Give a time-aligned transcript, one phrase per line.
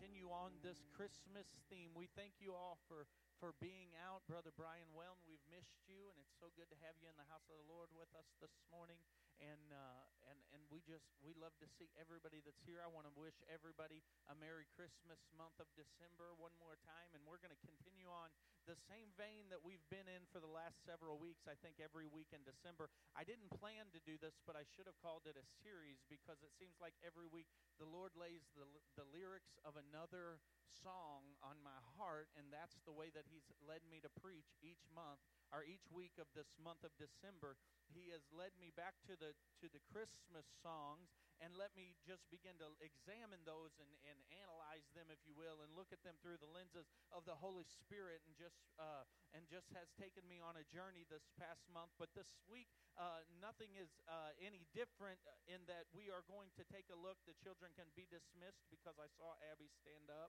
[0.00, 1.92] continue on this Christmas theme.
[1.92, 3.04] We thank you all for
[3.40, 5.16] for being out, Brother Brian Well.
[5.24, 7.64] We've missed you, and it's so good to have you in the house of the
[7.72, 9.00] Lord with us this morning.
[9.40, 12.84] And uh, and and we just we love to see everybody that's here.
[12.84, 17.24] I want to wish everybody a Merry Christmas month of December one more time, and
[17.24, 18.28] we're going to continue on
[18.68, 21.48] the same vein that we've been in for the last several weeks.
[21.48, 22.92] I think every week in December.
[23.16, 26.44] I didn't plan to do this, but I should have called it a series because
[26.44, 27.48] it seems like every week
[27.80, 28.68] the Lord lays the
[29.00, 33.82] the lyrics of another song on my heart, and that's the way that He's led
[33.90, 37.58] me to preach each month or each week of this month of December.
[37.90, 41.10] He has led me back to the to the Christmas songs
[41.40, 45.64] and let me just begin to examine those and, and analyze them, if you will,
[45.64, 49.48] and look at them through the lenses of the Holy Spirit, and just uh, and
[49.48, 51.96] just has taken me on a journey this past month.
[51.96, 52.68] But this week,
[53.00, 55.18] uh, nothing is uh, any different
[55.48, 57.16] in that we are going to take a look.
[57.24, 60.28] The children can be dismissed because I saw Abby stand up.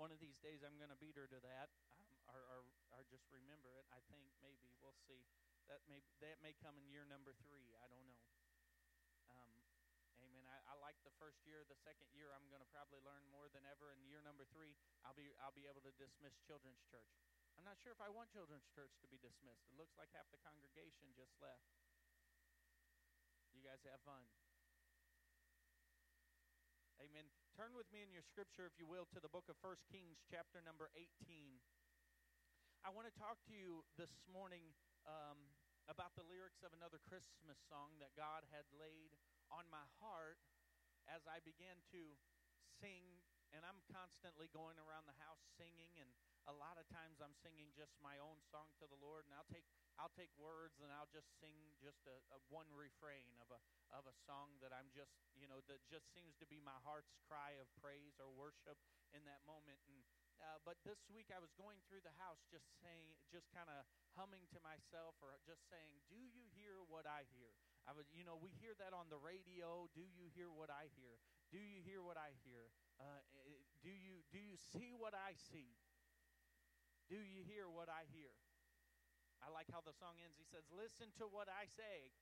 [0.00, 2.60] One of these days, I'm going to beat her to that, um, or, or,
[2.96, 3.84] or just remember it.
[3.92, 5.28] I think maybe we'll see.
[5.68, 7.76] That may that may come in year number three.
[7.76, 8.24] I don't know.
[9.28, 9.52] Um,
[10.24, 10.48] amen.
[10.48, 11.68] I, I like the first year.
[11.68, 13.92] The second year, I'm going to probably learn more than ever.
[13.92, 14.72] In year number three,
[15.04, 17.12] I'll be I'll be able to dismiss children's church.
[17.60, 19.68] I'm not sure if I want children's church to be dismissed.
[19.68, 21.68] It looks like half the congregation just left.
[23.52, 24.24] You guys have fun.
[27.00, 27.24] Amen.
[27.56, 30.20] Turn with me in your scripture, if you will, to the book of First Kings,
[30.28, 31.56] chapter number 18.
[32.84, 34.76] I want to talk to you this morning
[35.08, 35.48] um,
[35.88, 39.16] about the lyrics of another Christmas song that God had laid
[39.48, 40.44] on my heart
[41.08, 42.20] as I began to
[42.84, 43.24] sing.
[43.56, 46.12] And I'm constantly going around the house singing, and
[46.48, 49.48] a lot of times I'm singing just my own song to the Lord, and I'll
[49.48, 49.66] take
[50.00, 53.60] I'll take words and I'll just sing just a, a one refrain of a
[53.92, 57.12] of a song that I'm just, you know, that just seems to be my heart's
[57.28, 58.78] cry of praise or worship
[59.12, 59.82] in that moment.
[59.84, 60.00] And
[60.40, 63.84] uh, but this week I was going through the house just saying, just kind of
[64.16, 67.52] humming to myself or just saying, "Do you hear what I hear?"
[67.84, 69.88] I would, you know, we hear that on the radio.
[69.92, 71.20] Do you hear what I hear?
[71.52, 72.72] Do you hear what I hear?
[72.96, 75.76] Uh, eh, do you do you see what I see?
[77.10, 78.30] Do you hear what I hear?
[79.42, 80.38] I like how the song ends.
[80.38, 82.14] He says, "Listen to what I say."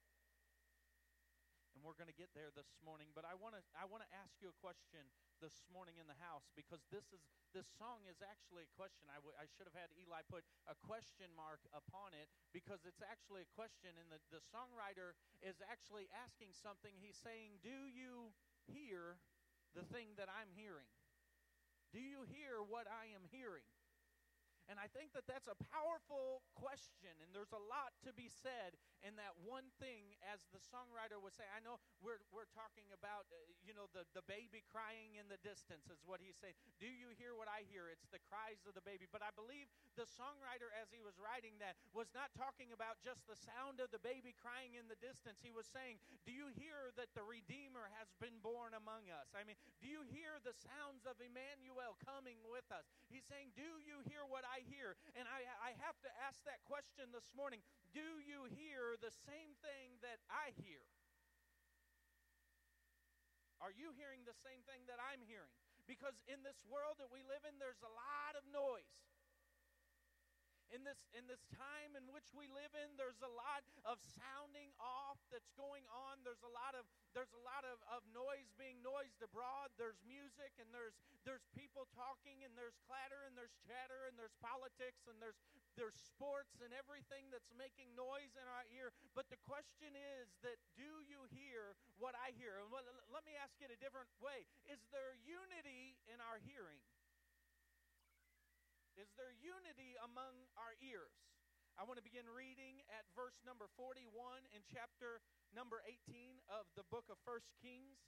[1.78, 3.14] and we're going to get there this morning.
[3.14, 5.06] But I want to I want to ask you a question
[5.38, 7.22] this morning in the house because this is
[7.54, 9.06] this song is actually a question.
[9.06, 12.98] I, w- I should have had Eli put a question mark upon it because it's
[13.06, 16.98] actually a question, and the, the songwriter is actually asking something.
[16.98, 18.34] He's saying, "Do you
[18.66, 19.22] hear
[19.78, 20.90] the thing that I'm hearing?
[21.94, 23.64] Do you hear what I am hearing?"
[24.68, 28.76] And I think that that's a powerful question, and there's a lot to be said
[29.00, 31.48] in that one thing, as the songwriter was saying.
[31.56, 35.40] I know we're, we're talking about, uh, you know, the, the baby crying in the
[35.40, 36.52] distance, is what he's saying.
[36.76, 37.88] Do you hear what I hear?
[37.88, 39.08] It's the cries of the baby.
[39.08, 43.24] But I believe the songwriter, as he was writing that, was not talking about just
[43.24, 45.40] the sound of the baby crying in the distance.
[45.40, 45.96] He was saying,
[46.28, 49.32] Do you hear that the Redeemer has been born among us?
[49.32, 52.84] I mean, do you hear the sounds of Emmanuel coming with us?
[53.08, 54.98] He's saying, Do you hear what I I hear?
[55.14, 57.62] And I, I have to ask that question this morning
[57.94, 60.82] Do you hear the same thing that I hear?
[63.62, 65.54] Are you hearing the same thing that I'm hearing?
[65.86, 68.98] Because in this world that we live in, there's a lot of noise
[70.74, 74.68] in this in this time in which we live in there's a lot of sounding
[74.76, 76.20] off that's going on.
[76.24, 76.84] There's a lot of
[77.16, 79.72] there's a lot of, of noise being noised abroad.
[79.80, 84.34] There's music and there's there's people talking and there's clatter and there's chatter and there's
[84.44, 85.40] politics and there's
[85.76, 88.92] there's sports and everything that's making noise in our ear.
[89.16, 92.60] But the question is that do you hear what i hear?
[92.60, 94.44] And let, let me ask it a different way.
[94.68, 96.82] Is there unity in our hearing
[98.98, 101.14] is there unity among our ears?
[101.78, 104.10] I want to begin reading at verse number 41
[104.50, 105.22] in chapter
[105.54, 108.02] number 18 of the book of First Kings.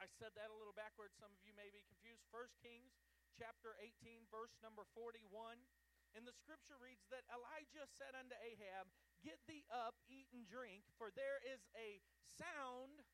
[0.00, 1.12] I said that a little backwards.
[1.20, 2.24] Some of you may be confused.
[2.32, 2.96] First Kings
[3.36, 5.28] chapter 18, verse number 41.
[6.16, 8.88] And the scripture reads that Elijah said unto Ahab,
[9.20, 12.00] Get thee up, eat and drink, for there is a
[12.32, 13.04] sound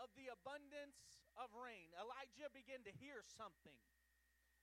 [0.00, 1.92] of the abundance of rain.
[1.92, 3.76] Elijah began to hear something.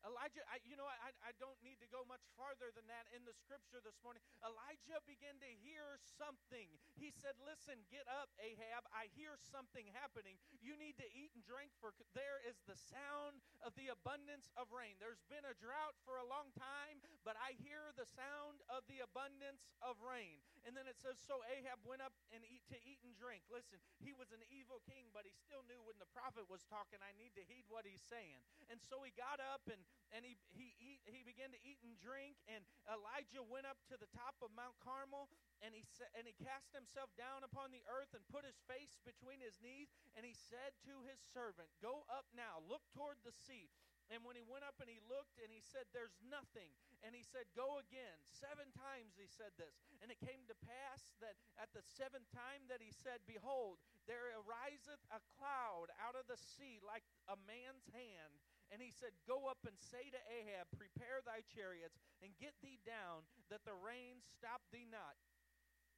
[0.05, 3.25] Elijah, I, you know, I, I don't need to go much farther than that in
[3.25, 4.21] the scripture this morning.
[4.45, 6.69] Elijah began to hear something.
[6.93, 8.85] He said, Listen, get up, Ahab.
[8.93, 10.37] I hear something happening.
[10.61, 14.69] You need to eat and drink, for there is the sound of the abundance of
[14.71, 14.95] rain.
[15.01, 19.03] There's been a drought for a long time, but I hear the sound of the
[19.03, 20.39] abundance of rain.
[20.67, 23.47] And then it says, So Ahab went up and eat to eat and drink.
[23.47, 26.99] Listen, he was an evil king, but he still knew when the prophet was talking,
[26.99, 28.43] I need to heed what he's saying.
[28.67, 29.79] And so he got up and,
[30.11, 32.35] and he, he, eat, he began to eat and drink.
[32.51, 35.31] And Elijah went up to the top of Mount Carmel
[35.65, 38.93] and he sa- and he cast himself down upon the earth and put his face
[39.01, 43.33] between his knees and he said to his servant go up now look toward the
[43.33, 43.69] sea.
[44.07, 46.71] And when he went up and he looked and he said there's nothing
[47.03, 48.15] and he said go again.
[48.31, 49.83] Seven times he said this.
[49.99, 54.31] And it came to pass that at the seventh time that he said behold there
[54.39, 58.39] ariseth a cloud out of the sea like a man's hand.
[58.71, 62.79] And he said, Go up and say to Ahab, Prepare thy chariots, and get thee
[62.83, 65.15] down, that the rain stop thee not.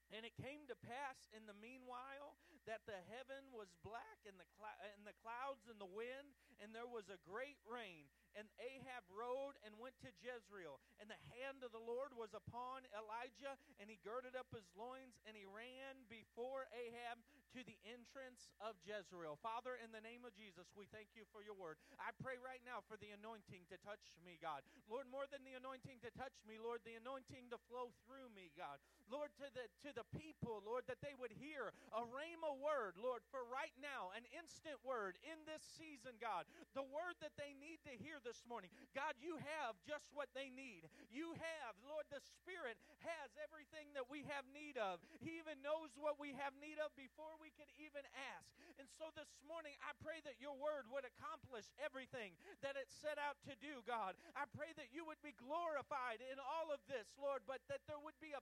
[0.10, 4.48] And it came to pass in the meanwhile that the heaven was black and the,
[4.58, 8.08] cl- and the clouds and the wind, and there was a great rain.
[8.38, 10.82] And Ahab rode and went to Jezreel.
[11.02, 15.18] And the hand of the Lord was upon Elijah, and he girded up his loins,
[15.26, 17.22] and he ran before Ahab
[17.58, 19.42] to the entrance of Jezreel.
[19.42, 21.82] Father, in the name of Jesus, we thank you for your word.
[21.98, 24.62] I pray right now for the anointing to touch me, God.
[24.86, 28.54] Lord, more than the anointing to touch me, Lord, the anointing to flow through me,
[28.54, 28.78] God.
[29.10, 33.26] Lord, to the to the people, Lord, that they would hear a rhema word, Lord,
[33.34, 36.46] for right now, an instant word in this season, God.
[36.78, 38.70] The word that they need to hear this morning.
[38.96, 40.88] God, you have just what they need.
[41.10, 45.00] You have, Lord, the Spirit has everything that we have need of.
[45.24, 48.04] He even knows what we have need of before we could even
[48.36, 48.52] ask.
[48.80, 53.20] And so this morning, I pray that your word would accomplish everything that it set
[53.20, 54.16] out to do, God.
[54.36, 58.00] I pray that you would be glorified in all of this, Lord, but that there
[58.00, 58.42] would be a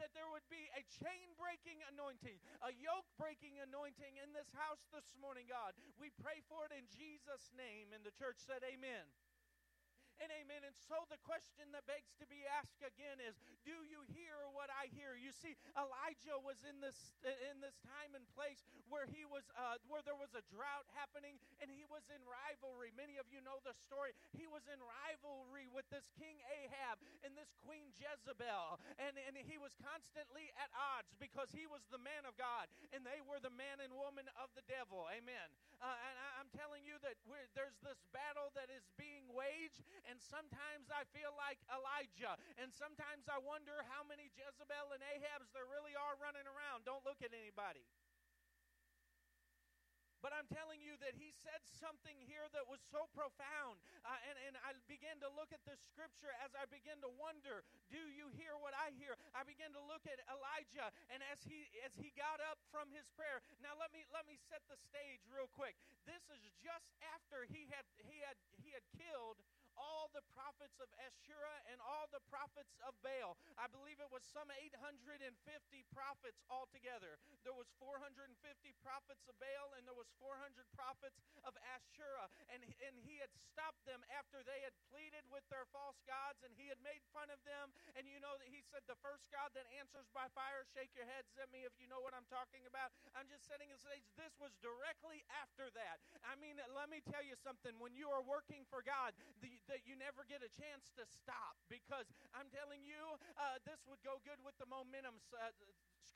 [0.00, 4.82] that there would be a chain breaking anointing, a yoke breaking anointing in this house
[4.90, 5.76] this morning, God.
[6.00, 7.92] We pray for it in Jesus' name.
[7.94, 9.04] And the church said, Amen
[10.20, 10.66] and amen.
[10.66, 14.68] And so the question that begs to be asked again is, do you hear what
[14.68, 15.16] I hear?
[15.16, 19.80] You see, Elijah was in this in this time and place where he was uh,
[19.88, 22.92] where there was a drought happening, and he was in rivalry.
[22.92, 24.12] Many of you know the story.
[24.36, 29.56] He was in rivalry with this king Ahab and this queen Jezebel, and and he
[29.56, 33.52] was constantly at odds because he was the man of God and they were the
[33.52, 35.08] man and woman of the devil.
[35.08, 35.48] Amen.
[35.80, 37.18] Uh, and I, am telling you that
[37.58, 43.26] there's this battle that is being waged, and sometimes I feel like Elijah, and sometimes
[43.30, 46.84] I wonder how many Jezebel and Ahabs there really are running around.
[46.84, 47.86] Don't look at anybody.
[50.22, 53.82] But I'm telling you that he said something here that was so profound.
[54.06, 57.66] Uh, and, and I began to look at the scripture as I began to wonder,
[57.90, 59.18] do you hear what I hear?
[59.34, 63.10] I began to look at Elijah and as he as he got up from his
[63.18, 63.42] prayer.
[63.58, 65.74] Now let me let me set the stage real quick.
[66.06, 69.42] This is just after he had he had he had killed
[69.78, 73.38] all the prophets of Asherah and all the prophets of Baal.
[73.56, 75.32] I believe it was some 850
[75.94, 76.01] prophets
[76.52, 77.16] altogether.
[77.42, 78.28] There was 450
[78.84, 82.28] prophets of Baal and there was 400 prophets of Asherah.
[82.52, 86.52] And, and he had stopped them after they had pleaded with their false gods and
[86.54, 87.72] he had made fun of them.
[87.96, 91.08] And you know that he said, the first God that answers by fire, shake your
[91.08, 92.92] heads at me if you know what I'm talking about.
[93.16, 94.04] I'm just setting the stage.
[94.20, 96.04] This was directly after that.
[96.22, 97.72] I mean, let me tell you something.
[97.80, 101.56] When you are working for God, the, that you never get a chance to stop
[101.72, 102.06] because
[102.36, 105.18] I'm telling you, uh, this would go good with the momentum.
[105.32, 105.50] Uh,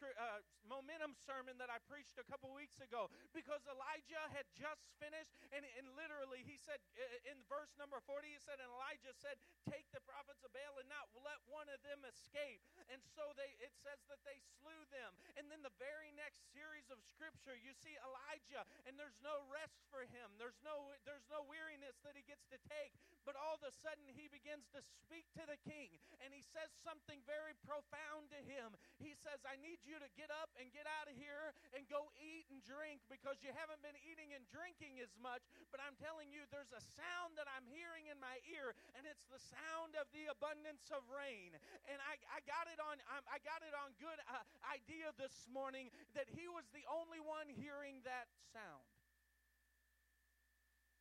[0.03, 5.35] uh, momentum sermon that I preached a couple weeks ago because Elijah had just finished,
[5.55, 6.83] and, and literally he said
[7.27, 10.91] in verse number 40, he said, and Elijah said, Take the prophets of Baal and
[10.91, 12.63] not let one of them escape.
[12.91, 15.11] And so they it says that they slew them.
[15.39, 19.83] And then the very next series of scripture, you see Elijah, and there's no rest
[19.91, 20.39] for him.
[20.39, 22.95] There's no there's no weariness that he gets to take.
[23.27, 26.71] But all of a sudden he begins to speak to the king, and he says
[26.87, 28.79] something very profound to him.
[29.03, 32.09] He says, I need you to get up and get out of here and go
[32.17, 35.45] eat and drink because you haven't been eating and drinking as much.
[35.69, 39.27] But I'm telling you, there's a sound that I'm hearing in my ear, and it's
[39.29, 41.53] the sound of the abundance of rain.
[41.91, 44.41] And I, I got it on um, I got it on good uh,
[44.71, 48.87] idea this morning that he was the only one hearing that sound.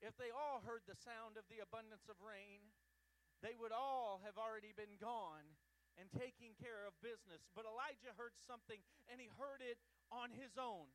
[0.03, 2.61] If they all heard the sound of the abundance of rain,
[3.41, 5.47] they would all have already been gone
[5.95, 7.47] and taking care of business.
[7.55, 9.79] But Elijah heard something and he heard it
[10.11, 10.91] on his own.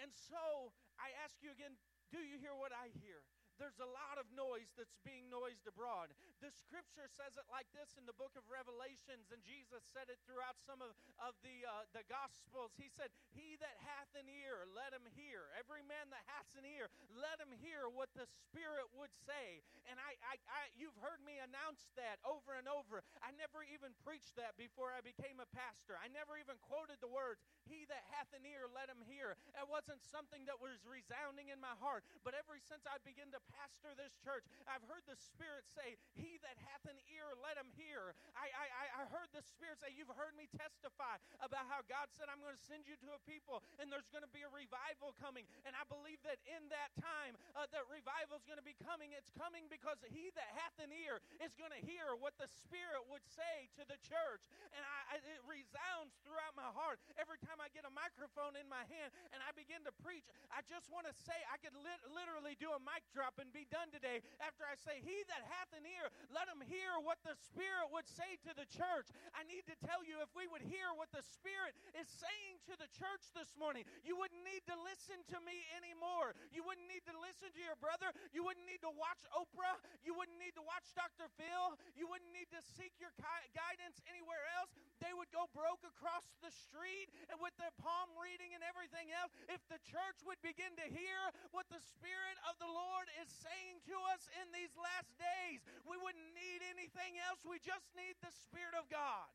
[0.00, 1.76] And so I ask you again
[2.10, 3.22] do you hear what I hear?
[3.60, 6.08] There's a lot of noise that's being noised abroad.
[6.40, 10.16] The scripture says it like this in the book of Revelations, and Jesus said it
[10.24, 12.72] throughout some of, of the, uh, the Gospels.
[12.80, 15.52] He said, He that hath an ear, let him hear.
[15.60, 19.60] Every man that hath an ear, let him hear what the Spirit would say.
[19.92, 23.04] And I, I, I you've heard me announce that over and over.
[23.20, 26.00] I never even preached that before I became a pastor.
[26.00, 29.36] I never even quoted the words, He that hath an ear, let him hear.
[29.52, 32.08] It wasn't something that was resounding in my heart.
[32.24, 36.38] But ever since I began to pastor this church, I've heard the Spirit say, He
[36.46, 38.14] that hath an ear, let him hear.
[38.38, 38.66] I, I,
[39.02, 42.54] I heard the Spirit say, You've heard me testify about how God said, I'm going
[42.54, 45.48] to send you to a people and there's going to be a revival coming.
[45.66, 49.12] And I believe that in that time, uh, that revival is going to be coming.
[49.16, 53.04] It's coming because he that hath an ear is going to hear what the Spirit
[53.10, 54.46] would say to the church.
[54.76, 58.68] And I, I, it resounds throughout my heart every time I get a microphone in
[58.70, 60.28] my hand and I begin to preach.
[60.52, 63.64] I just want to say, I could li- literally do a mic drop and be
[63.72, 67.34] done today after I say, He that hath an ear, let him hear what the
[67.34, 69.08] Spirit would say to the church.
[69.32, 72.76] I need to tell you, if we would hear what the Spirit is saying to
[72.76, 76.36] the church this morning, you wouldn't need to listen to me anymore.
[76.52, 78.12] You wouldn't need to listen to your brother.
[78.36, 79.80] You wouldn't need to watch Oprah.
[80.04, 81.32] You wouldn't need to watch Dr.
[81.40, 81.80] Phil.
[81.96, 83.14] You wouldn't need to seek your
[83.56, 84.74] guidance anywhere else.
[85.00, 89.32] They would go broke across the street and with their palm reading and everything else.
[89.48, 93.80] If the church would begin to hear what the Spirit of the Lord is saying
[93.86, 97.46] to us in these last days, we wouldn't need anything else.
[97.46, 99.30] We just need the Spirit of God.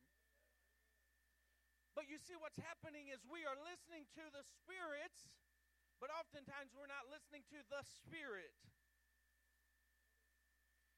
[1.96, 5.32] But you see, what's happening is we are listening to the spirits,
[5.96, 8.52] but oftentimes we're not listening to the Spirit.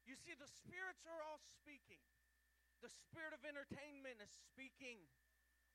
[0.03, 2.03] You see, the spirits are all speaking.
[2.81, 5.03] The spirit of entertainment is speaking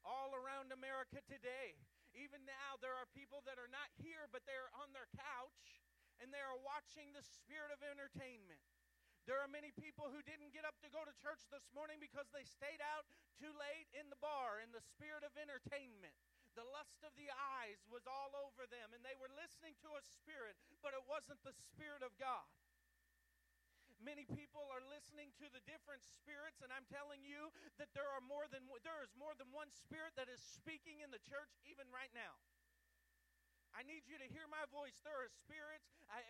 [0.07, 1.79] all around America today.
[2.15, 5.82] Even now, there are people that are not here, but they're on their couch
[6.21, 8.61] and they are watching the spirit of entertainment.
[9.23, 12.27] There are many people who didn't get up to go to church this morning because
[12.35, 13.07] they stayed out
[13.39, 16.11] too late in the bar in the spirit of entertainment.
[16.53, 20.03] The lust of the eyes was all over them, and they were listening to a
[20.03, 20.53] spirit,
[20.85, 22.45] but it wasn't the Spirit of God.
[24.03, 28.21] Many people are listening to the different spirits, and I'm telling you that there are
[28.21, 31.87] more than there is more than one spirit that is speaking in the church even
[31.89, 32.35] right now.
[33.73, 34.93] I need you to hear my voice.
[35.01, 35.89] There are spirits.
[36.13, 36.21] I,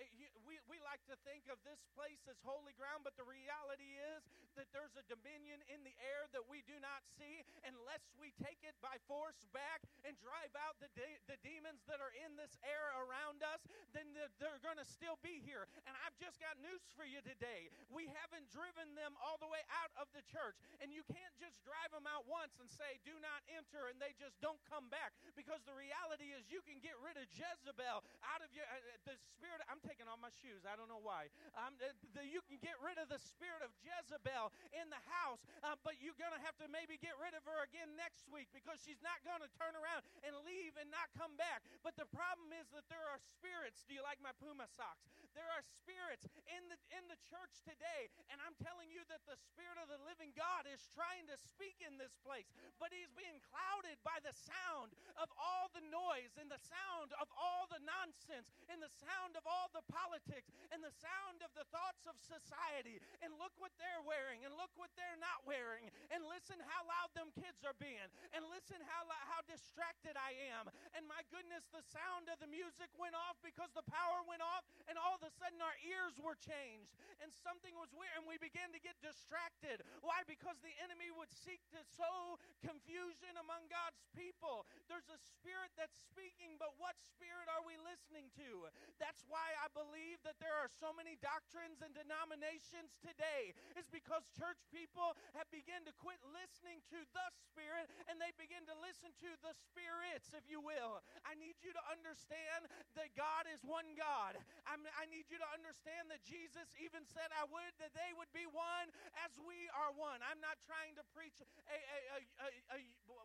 [0.47, 4.23] we, we like to think of this place as holy ground, but the reality is
[4.55, 8.63] that there's a dominion in the air that we do not see unless we take
[8.63, 12.55] it by force back and drive out the, de- the demons that are in this
[12.63, 13.59] air around us,
[13.91, 15.67] then they're going to still be here.
[15.83, 17.67] And I've just got news for you today.
[17.91, 20.55] We haven't driven them all the way out of the church.
[20.79, 24.15] And you can't just drive them out once and say, do not enter, and they
[24.15, 25.11] just don't come back.
[25.35, 29.09] Because the reality is you can get rid of Jezebel out of your, uh, uh,
[29.09, 29.59] the spirit.
[29.67, 30.63] I'm taking off my shoes.
[30.63, 31.33] I don't know why.
[31.81, 35.75] The, the, you can get rid of the spirit of Jezebel in the house, uh,
[35.81, 38.79] but you're going to have to maybe get rid of her again next week because
[38.81, 41.65] she's not going to turn around and leave and not come back.
[41.81, 43.83] But the problem is that there are spirits.
[43.83, 45.09] Do you like my Puma socks?
[45.33, 49.37] There are spirits in the in the church today, and I'm telling you that the
[49.49, 52.45] spirit of the living God is trying to speak in this place,
[52.77, 57.31] but he's being clouded by the sound of all the noise and the sound of
[57.39, 61.63] all the nonsense and the sound of all the politics and the sound of the
[61.71, 62.99] thoughts of society.
[63.23, 65.87] And look what they're wearing and look what they're not wearing.
[66.11, 68.11] And listen how loud them kids are being.
[68.35, 70.67] And listen how how distracted I am.
[70.97, 74.67] And my goodness, the sound of the music went off because the power went off
[74.91, 78.35] and all of a sudden our ears were changed and something was weird and we
[78.41, 79.85] began to get distracted.
[80.03, 80.25] Why?
[80.27, 84.65] Because the enemy would seek to sow confusion among God's people.
[84.89, 88.65] There's a spirit that's speaking, but what spirit are we listening to?
[88.97, 93.53] That's why I believe that there are so many doctrines and denominations today.
[93.77, 98.65] Is because church people have begun to quit listening to the spirit and they begin
[98.65, 101.05] to listen to the spirits, if you will.
[101.23, 102.65] I need you to understand
[102.97, 104.39] that God is one God.
[104.65, 108.31] I'm, I need you to understand that Jesus even said, I would that they would
[108.33, 108.89] be one
[109.21, 110.23] as we are one.
[110.25, 112.77] I'm not trying to preach a, a, a, a,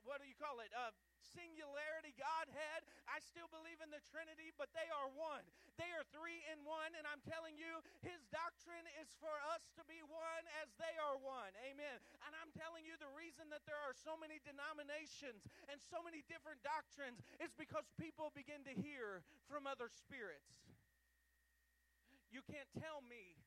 [0.04, 0.71] what do you call it?
[0.75, 0.92] A
[1.23, 2.83] singularity Godhead.
[3.07, 5.44] I still believe in the Trinity, but they are one.
[5.78, 9.82] They are three in one, and I'm telling you, His doctrine is for us to
[9.87, 11.54] be one as they are one.
[11.62, 11.99] Amen.
[12.26, 16.26] And I'm telling you, the reason that there are so many denominations and so many
[16.26, 20.66] different doctrines is because people begin to hear from other spirits.
[22.28, 23.38] You can't tell me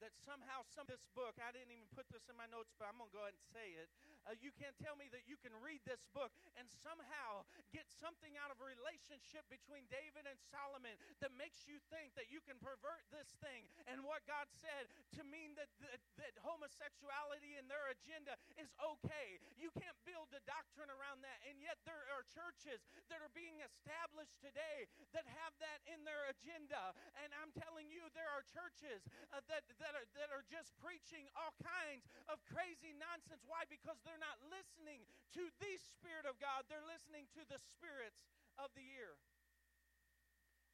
[0.00, 2.96] that somehow some this book, I didn't even put this in my notes, but I'm
[2.96, 3.88] going to go ahead and say it.
[4.28, 8.36] Uh, you can't tell me that you can read this book and somehow get something
[8.40, 12.60] out of a relationship between David and Solomon that makes you think that you can
[12.60, 17.92] pervert this thing and what God said to mean that, that, that homosexuality and their
[17.92, 19.40] agenda is okay.
[19.56, 21.38] You can't build a doctrine around that.
[21.48, 26.28] And yet there are churches that are being established today that have that in their
[26.30, 26.92] agenda.
[27.24, 31.26] And I'm telling you, there are churches uh, that, that, are, that are just preaching
[31.38, 33.42] all kinds of crazy nonsense.
[33.46, 33.66] Why?
[33.68, 35.06] Because they're not listening
[35.38, 38.26] to the Spirit of God, they're listening to the spirits
[38.58, 39.14] of the year.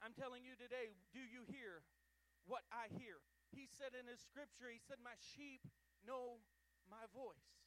[0.01, 1.85] I'm telling you today, do you hear
[2.49, 3.21] what I hear?
[3.53, 5.61] He said in his scripture, He said, My sheep
[6.01, 6.41] know
[6.89, 7.61] my voice.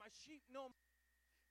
[0.00, 0.72] My sheep know.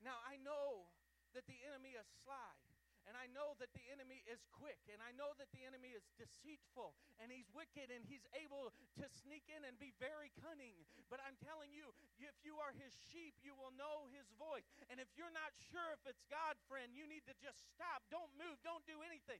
[0.02, 0.90] Now I know
[1.38, 2.58] that the enemy is sly.
[3.06, 6.06] And I know that the enemy is quick, and I know that the enemy is
[6.18, 10.74] deceitful, and he's wicked, and he's able to sneak in and be very cunning.
[11.06, 14.66] But I'm telling you, if you are his sheep, you will know his voice.
[14.90, 18.02] And if you're not sure if it's God, friend, you need to just stop.
[18.10, 18.58] Don't move.
[18.66, 19.38] Don't do anything.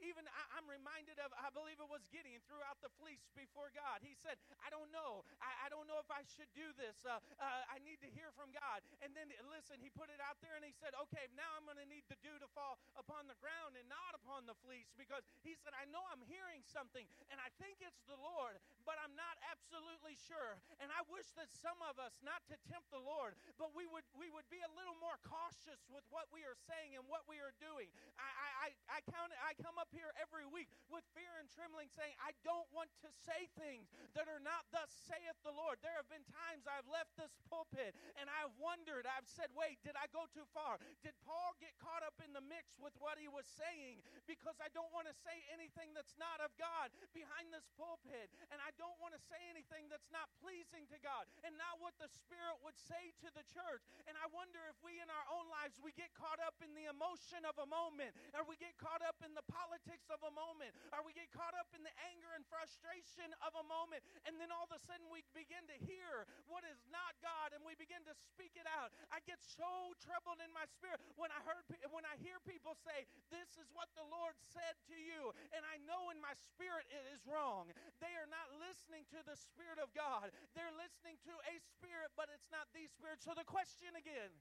[0.00, 0.24] Even
[0.56, 4.00] I'm reminded of, I believe it was Gideon threw out the fleece before God.
[4.00, 5.28] He said, I don't know.
[5.44, 6.96] I, don't know if I should do this.
[7.04, 8.80] Uh, uh, I need to hear from God.
[9.04, 11.76] And then, listen, he put it out there and he said, okay, now I'm going
[11.76, 15.22] to need the dew to fall upon the ground and not upon the fleece because
[15.46, 19.14] he said, I know I'm hearing something and I think it's the Lord, but I'm
[19.14, 20.58] not absolutely sure.
[20.82, 24.04] And I wish that some of us, not to tempt the Lord, but we would
[24.18, 27.38] we would be a little more cautious with what we are saying and what we
[27.38, 27.88] are doing.
[28.18, 28.48] I I,
[28.90, 32.68] I count I come up here every week with fear and trembling saying, I don't
[32.74, 35.80] want to say things that are not thus saith the Lord.
[35.80, 39.96] There have been times I've left this pulpit and I've wondered, I've said, wait, did
[39.96, 40.76] I go too far?
[41.00, 44.68] Did Paul get caught up in the mix with what he was saying because I
[44.76, 48.28] don't want to say anything that's not of God behind this pulpit.
[48.52, 51.96] And I don't want to say anything that's not pleasing to God and not what
[51.96, 53.86] the Spirit would say to the church.
[54.04, 56.90] And I wonder if we in our own lives, we get caught up in the
[56.90, 60.74] emotion of a moment, or we get caught up in the politics of a moment,
[60.92, 64.02] or we get caught up in the anger and frustration of a moment.
[64.26, 67.62] And then all of a sudden we begin to hear what is not God and
[67.62, 68.90] we begin to speak it out.
[69.14, 71.62] I get so troubled in my spirit when I heard
[71.94, 75.30] when I hear people say, This is what the Lord said to you.
[75.54, 77.70] And I know in my spirit it is wrong.
[78.02, 80.34] They are not listening to the Spirit of God.
[80.54, 83.22] They're listening to a spirit, but it's not the Spirit.
[83.22, 84.32] So the question again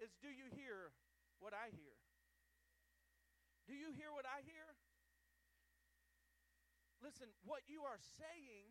[0.00, 0.90] is do you hear
[1.38, 1.94] what I hear?
[3.72, 4.68] Do you hear what I hear?
[7.00, 8.68] Listen, what you are saying,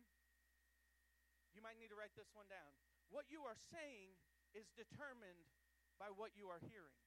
[1.50, 2.70] you might need to write this one down.
[3.10, 4.14] What you are saying
[4.54, 5.50] is determined
[5.98, 7.02] by what you are hearing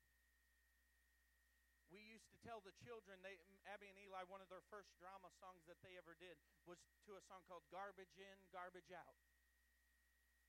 [1.94, 3.38] we used to tell the children they
[3.70, 7.14] abby and eli one of their first drama songs that they ever did was to
[7.16, 9.16] a song called garbage in garbage out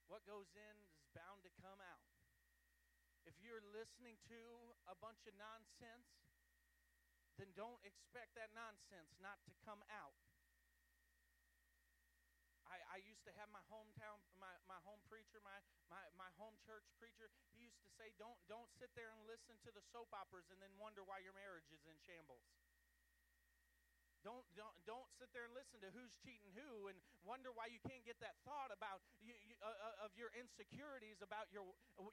[0.09, 2.09] what goes in is bound to come out
[3.29, 4.41] if you're listening to
[4.89, 6.09] a bunch of nonsense
[7.37, 10.17] then don't expect that nonsense not to come out
[12.67, 15.55] I, I used to have my hometown, my, my home preacher, my,
[15.87, 17.31] my, my home church preacher.
[17.55, 20.59] He used to say, don't, don't sit there and listen to the soap operas and
[20.59, 22.43] then wonder why your marriage is in shambles.
[24.27, 27.79] Don't, don't, don't sit there and listen to who's cheating who and wonder why you
[27.87, 31.63] can't get that thought about you, you, uh, uh, of your insecurities about your,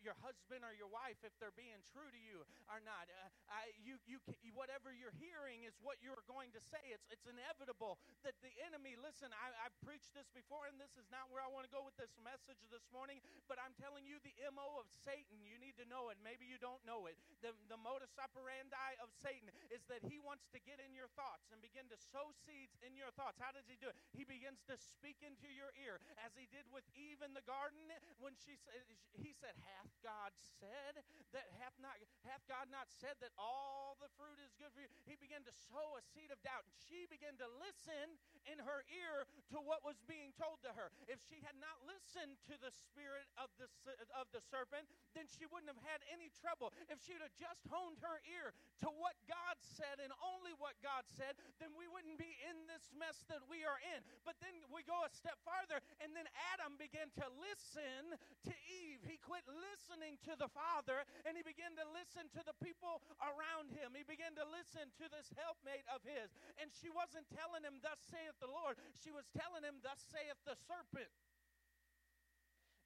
[0.06, 3.10] your husband or your wife if they're being true to you or not.
[3.10, 4.21] Uh, I, you, you,
[4.54, 6.93] whatever you're hearing is what you're going to say.
[6.93, 11.10] It's, it's inevitable that the enemy, listen, I, I've preached this before, and this is
[11.10, 14.21] not where I want to go with this message this morning, but I'm telling you
[14.21, 16.21] the MO of Satan, you need to know it.
[16.21, 17.17] Maybe you don't know it.
[17.41, 21.49] The, the modus operandi of Satan is that he wants to get in your thoughts
[21.49, 23.39] and begin to sow seeds in your thoughts.
[23.39, 23.97] How does he do it?
[24.11, 27.79] He begins to speak into your ear, as he did with Eve in the garden
[28.19, 28.83] when she said,
[29.19, 31.03] he said, Hath God said
[31.35, 31.95] that hath not
[32.27, 34.91] hath God not said that all the fruit is good for you?
[35.03, 38.15] He began to sow a seed of doubt, and she began to listen
[38.47, 40.91] in her ear to what was being told to her.
[41.07, 43.67] If she had not listened to the spirit of the
[44.15, 46.71] of the serpent, then she wouldn't have had any trouble.
[46.87, 51.05] If she'd have just honed her ear to what God said and only what God
[51.07, 54.01] said, then we wouldn't be in this mess that we are in.
[54.25, 59.06] But then we go a step farther, and then Adam began to listen to Eve.
[59.06, 63.69] He quit listening to the Father, and he began to listen to the people around
[63.69, 63.93] him.
[63.93, 66.34] He began to listen to this helpmate of his.
[66.58, 68.82] And she wasn't telling him, Thus saith the Lord.
[68.97, 71.13] She was telling him, Thus saith the serpent.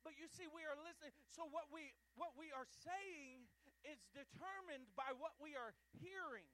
[0.04, 1.12] But you see, we are listening.
[1.28, 3.44] So what we what we are saying
[3.84, 6.48] is determined by what we are hearing.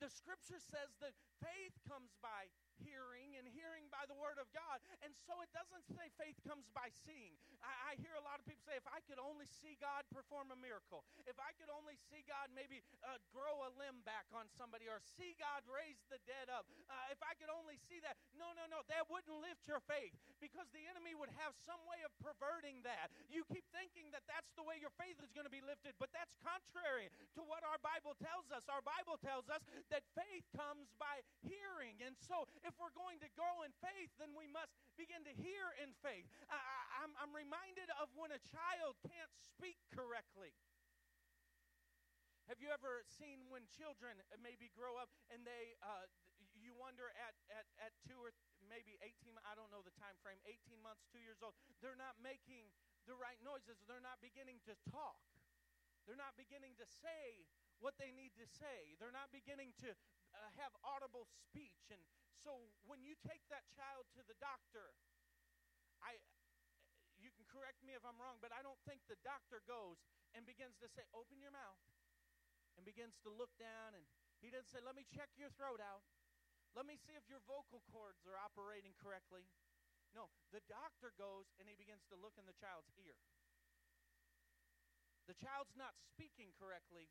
[0.00, 2.46] The scripture says that faith comes by
[2.82, 4.82] hearing and hearing by the word of God.
[5.02, 7.38] And so it doesn't say faith comes by seeing.
[7.62, 10.54] I, I, hear a lot of people say, if I could only see God perform
[10.54, 14.46] a miracle, if I could only see God maybe uh, grow a limb back on
[14.54, 18.18] somebody or see God raise the dead up, uh, if I could only see that.
[18.38, 22.02] No, no, no, that wouldn't lift your faith because the enemy would have some way
[22.06, 23.10] of perverting that.
[23.26, 26.14] You keep thinking that that's the way your faith is going to be lifted, but
[26.14, 28.66] that's contrary to what our Bible tells us.
[28.70, 31.98] Our Bible tells us that faith comes by hearing.
[32.02, 35.72] And so if we're going to grow in faith, then we must begin to hear
[35.80, 36.28] in faith.
[36.52, 40.52] I, am reminded of when a child can't speak correctly.
[42.44, 46.08] Have you ever seen when children maybe grow up and they, uh,
[46.56, 48.32] you wonder at, at, at two or
[48.68, 52.20] maybe 18, I don't know the time frame, 18 months, two years old, they're not
[52.20, 52.68] making
[53.08, 53.80] the right noises.
[53.88, 55.20] They're not beginning to talk.
[56.04, 57.48] They're not beginning to say
[57.80, 58.96] what they need to say.
[58.96, 59.92] They're not beginning to
[60.38, 61.90] uh, have audible speech.
[61.90, 62.00] And
[62.38, 64.94] so when you take that child to the doctor,
[65.98, 66.22] I
[67.18, 69.98] you can correct me if I'm wrong, but I don't think the doctor goes
[70.38, 71.82] and begins to say, "Open your mouth."
[72.78, 74.06] And begins to look down and
[74.38, 76.06] he doesn't say, "Let me check your throat out.
[76.78, 79.50] Let me see if your vocal cords are operating correctly."
[80.14, 83.18] No, the doctor goes and he begins to look in the child's ear.
[85.26, 87.10] The child's not speaking correctly.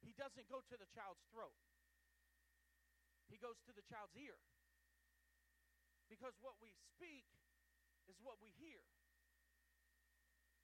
[0.00, 1.52] He doesn't go to the child's throat.
[3.32, 4.36] He goes to the child's ear.
[6.12, 7.24] Because what we speak
[8.04, 8.84] is what we hear.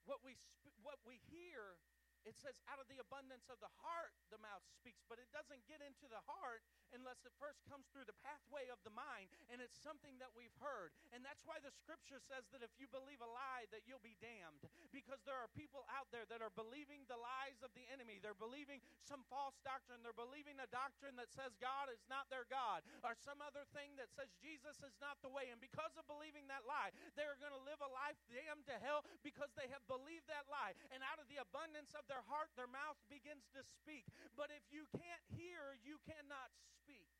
[0.04, 1.80] What we, sp- what we hear
[2.28, 5.64] it says, out of the abundance of the heart, the mouth speaks, but it doesn't
[5.64, 6.60] get into the heart
[6.92, 10.54] unless it first comes through the pathway of the mind, and it's something that we've
[10.60, 10.92] heard.
[11.16, 14.20] And that's why the scripture says that if you believe a lie, that you'll be
[14.20, 14.68] damned.
[14.92, 18.20] Because there are people out there that are believing the lies of the enemy.
[18.20, 20.04] They're believing some false doctrine.
[20.04, 23.96] They're believing a doctrine that says God is not their God, or some other thing
[23.96, 25.48] that says Jesus is not the way.
[25.48, 29.04] And because of believing that lie, they're going to live a life damned to hell
[29.24, 30.76] because they have believed that lie.
[30.92, 34.06] And out of the abundance of their heart, their mouth begins to speak.
[34.34, 36.50] But if you can't hear, you cannot
[36.82, 37.10] speak.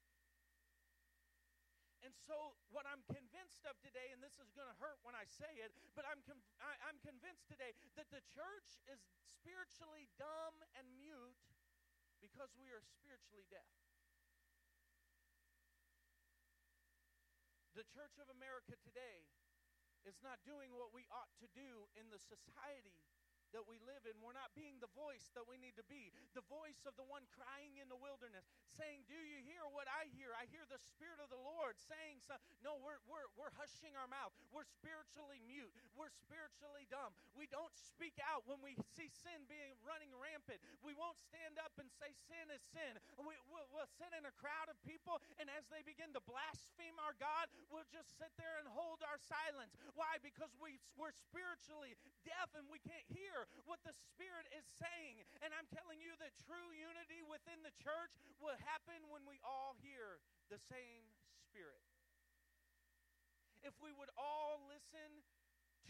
[2.03, 5.27] And so, what I'm convinced of today, and this is going to hurt when I
[5.27, 6.23] say it, but I'm,
[6.63, 9.03] I- I'm convinced today that the church is
[9.35, 11.43] spiritually dumb and mute
[12.23, 13.67] because we are spiritually deaf.
[17.75, 19.27] The Church of America today
[20.07, 22.99] is not doing what we ought to do in the society
[23.57, 24.17] that we live in.
[24.21, 26.13] We're not being the voice that we need to be.
[26.37, 28.45] The voice of the one crying in the wilderness,
[28.77, 30.37] saying, Do you hear what I hear?
[30.37, 34.09] I hear the Spirit of the Lord saying, so, No, we're, we're, we're hushing our
[34.09, 34.35] mouth.
[34.53, 35.73] We're spiritually mute.
[35.97, 37.17] We're spiritually dumb.
[37.35, 40.61] We don't speak out when we see sin being running rampant.
[40.85, 43.01] We won't stand up and say sin is sin.
[43.19, 46.97] We, we'll, we'll sit in a crowd of people, and as they begin to blaspheme
[47.03, 49.75] our God, we'll just sit there and hold our silence.
[49.95, 50.21] Why?
[50.23, 55.23] Because we, we're spiritually deaf and we can't hear hear what the Spirit is saying.
[55.47, 58.11] And I'm telling you that true unity within the church
[58.43, 60.19] will happen when we all hear
[60.51, 61.07] the same
[61.47, 61.87] Spirit.
[63.63, 65.23] If we would all listen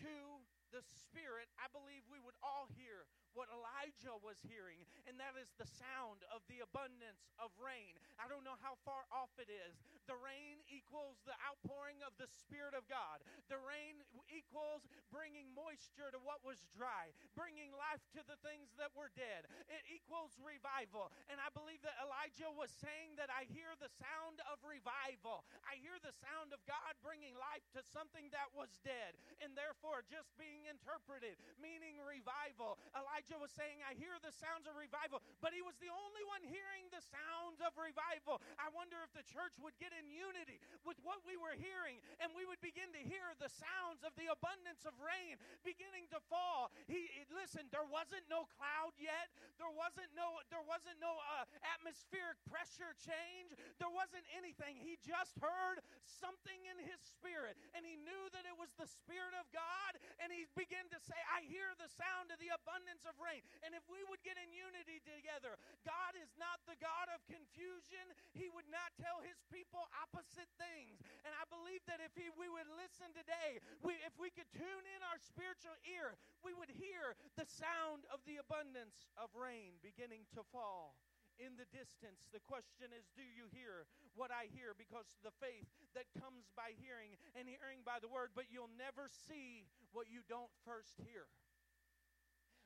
[0.04, 0.44] to
[0.76, 5.50] the Spirit, I believe we would all hear what Elijah was hearing, and that is
[5.58, 7.96] the sound of the abundance of rain.
[8.16, 9.78] I don't know how far off it is.
[10.08, 13.20] The rain equals the outpouring of the Spirit of God.
[13.52, 14.00] The rain
[14.32, 19.44] equals bringing moisture to what was dry, bringing life to the things that were dead.
[19.68, 21.12] It equals revival.
[21.28, 25.44] And I believe that Elijah was saying that I hear the sound of revival.
[25.68, 30.04] I hear the sound of God bringing life to something that was dead, and therefore
[30.08, 32.80] just being interpreted, meaning revival.
[32.96, 36.22] Elijah Elijah was saying, I hear the sounds of revival, but he was the only
[36.30, 38.38] one hearing the sounds of revival.
[38.62, 42.30] I wonder if the church would get in unity with what we were hearing and
[42.30, 45.34] we would begin to hear the sounds of the abundance of rain
[45.66, 46.70] beginning to fall.
[46.86, 49.34] He listen, there wasn't no cloud yet.
[49.58, 51.42] There wasn't no there wasn't no uh,
[51.74, 53.58] atmospheric pressure change.
[53.82, 54.78] There wasn't anything.
[54.78, 59.34] He just heard something in his spirit and he knew that it was the spirit
[59.34, 63.16] of God and he began to say, I hear the sound of the abundance of
[63.18, 63.40] rain.
[63.64, 68.04] And if we would get in unity together, God is not the God of confusion.
[68.36, 71.00] He would not tell his people opposite things.
[71.24, 74.84] And I believe that if he, we would listen today, we, if we could tune
[74.84, 80.28] in our spiritual ear, we would hear the sound of the abundance of rain beginning
[80.36, 81.00] to fall
[81.38, 82.26] in the distance.
[82.34, 83.86] The question is, do you hear
[84.18, 84.74] what I hear?
[84.74, 89.06] Because the faith that comes by hearing and hearing by the word, but you'll never
[89.06, 91.30] see what you don't first hear.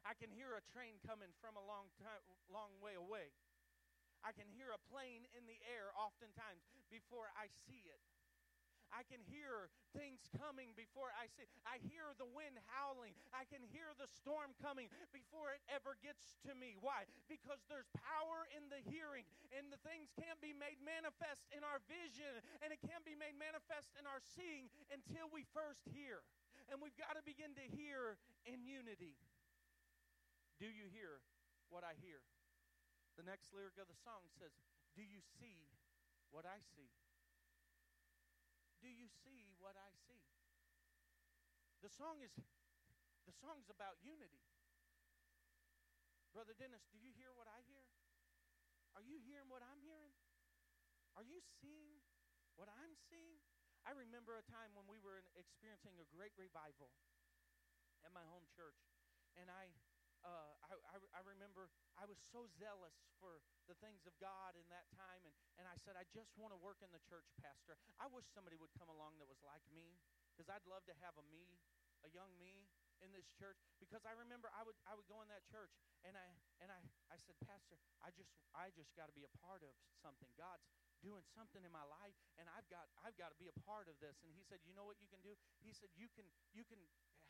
[0.03, 3.31] I can hear a train coming from a long time, long way away.
[4.23, 8.03] I can hear a plane in the air oftentimes before I see it.
[8.93, 11.49] I can hear things coming before I see.
[11.65, 13.17] I hear the wind howling.
[13.33, 16.77] I can hear the storm coming before it ever gets to me.
[16.77, 17.09] Why?
[17.25, 19.25] Because there's power in the hearing,
[19.57, 23.41] and the things can't be made manifest in our vision, and it can't be made
[23.41, 26.21] manifest in our seeing until we first hear.
[26.69, 29.17] And we've got to begin to hear in unity.
[30.61, 31.25] Do you hear
[31.69, 32.21] what I hear?
[33.17, 34.53] The next lyric of the song says,
[34.97, 35.69] Do you see
[36.33, 36.89] what I see?
[38.81, 40.25] Do you see what I see?
[41.85, 42.33] The song is
[43.27, 44.43] the song's about unity.
[46.35, 47.85] Brother Dennis, do you hear what I hear?
[48.97, 50.17] Are you hearing what I'm hearing?
[51.15, 52.01] Are you seeing
[52.57, 53.39] what I'm seeing?
[53.85, 56.95] I remember a time when we were experiencing a great revival
[58.07, 58.79] at my home church,
[59.39, 59.71] and I,
[60.23, 64.67] uh, I, I, I remember I was so zealous for the things of God in
[64.71, 65.23] that time.
[65.27, 67.79] And, and I said, I just want to work in the church, Pastor.
[67.99, 69.99] I wish somebody would come along that was like me,
[70.33, 71.59] because I'd love to have a me,
[72.07, 72.71] a young me
[73.03, 75.75] in this church because I remember I would I would go in that church
[76.07, 76.27] and I
[76.63, 76.79] and I
[77.11, 80.71] I said pastor I just I just got to be a part of something God's
[81.03, 83.99] doing something in my life and I've got I've got to be a part of
[83.99, 85.35] this and he said you know what you can do
[85.67, 86.79] he said you can you can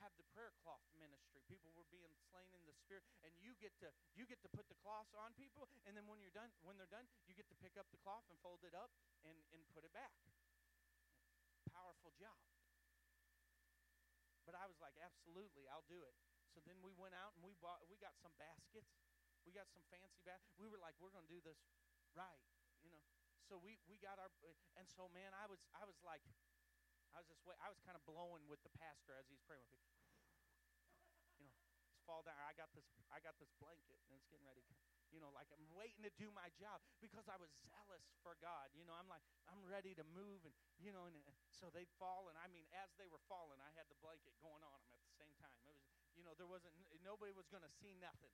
[0.02, 1.40] have the prayer cloth ministry.
[1.46, 3.88] People were being slain in the spirit, and you get to
[4.18, 6.90] you get to put the cloths on people, and then when you're done, when they're
[6.90, 8.90] done, you get to pick up the cloth and fold it up
[9.22, 10.12] and, and put it back.
[11.70, 12.36] Powerful job.
[14.42, 16.18] But I was like, absolutely, I'll do it.
[16.50, 18.90] So then we went out and we bought we got some baskets.
[19.46, 20.54] We got some fancy baskets.
[20.58, 21.58] We were like, we're to do this
[22.14, 22.42] right,
[22.82, 23.02] you know.
[23.48, 24.30] So we we got our
[24.76, 26.22] and so man, I was I was like
[27.12, 29.68] I was just wait, I was kind of blowing with the pastor as he's praying
[29.68, 29.92] with me.
[31.40, 31.58] You know,
[31.90, 32.38] just fall down.
[32.46, 32.86] I got this.
[33.10, 34.62] I got this blanket, and it's getting ready.
[35.10, 38.72] You know, like I'm waiting to do my job because I was zealous for God.
[38.72, 41.18] You know, I'm like I'm ready to move, and you know, and,
[41.50, 44.64] so they'd fall, and I mean, as they were falling, I had the blanket going
[44.64, 45.54] on them at the same time.
[45.62, 45.84] It was,
[46.16, 46.72] you know, there wasn't
[47.04, 48.32] nobody was going to see nothing.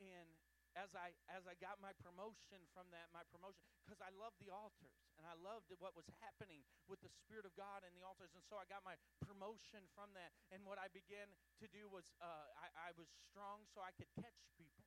[0.00, 0.39] And
[0.78, 4.54] as I as I got my promotion from that, my promotion because I loved the
[4.54, 8.30] altars and I loved what was happening with the Spirit of God and the altars,
[8.38, 10.30] and so I got my promotion from that.
[10.54, 11.28] And what I began
[11.58, 14.86] to do was uh, I, I was strong, so I could catch people.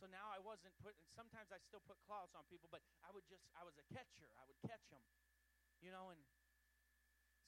[0.00, 0.98] So now I wasn't putting.
[1.14, 4.32] Sometimes I still put cloths on people, but I would just I was a catcher.
[4.40, 5.04] I would catch them,
[5.78, 6.18] you know, and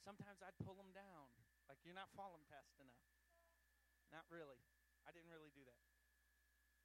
[0.04, 1.32] sometimes I'd pull them down.
[1.66, 3.02] Like you're not falling fast enough.
[4.12, 4.60] Not really.
[5.02, 5.93] I didn't really do that.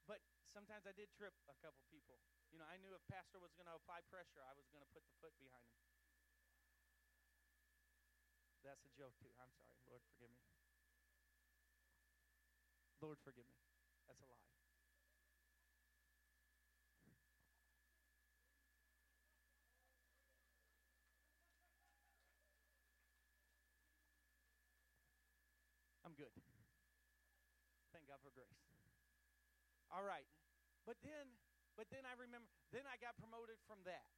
[0.09, 2.17] But sometimes I did trip a couple people.
[2.49, 4.89] You know, I knew if pastor was going to apply pressure, I was going to
[4.89, 5.85] put the foot behind him.
[8.65, 9.29] That's a joke too.
[9.37, 9.69] I'm sorry.
[9.85, 10.41] Lord, forgive me.
[13.05, 13.61] Lord, forgive me.
[14.09, 14.49] That's a lie.
[26.01, 26.33] I'm good.
[27.93, 28.68] Thank God for grace.
[29.89, 30.25] All right.
[30.85, 31.37] But then,
[31.77, 34.09] but then I remember, then I got promoted from that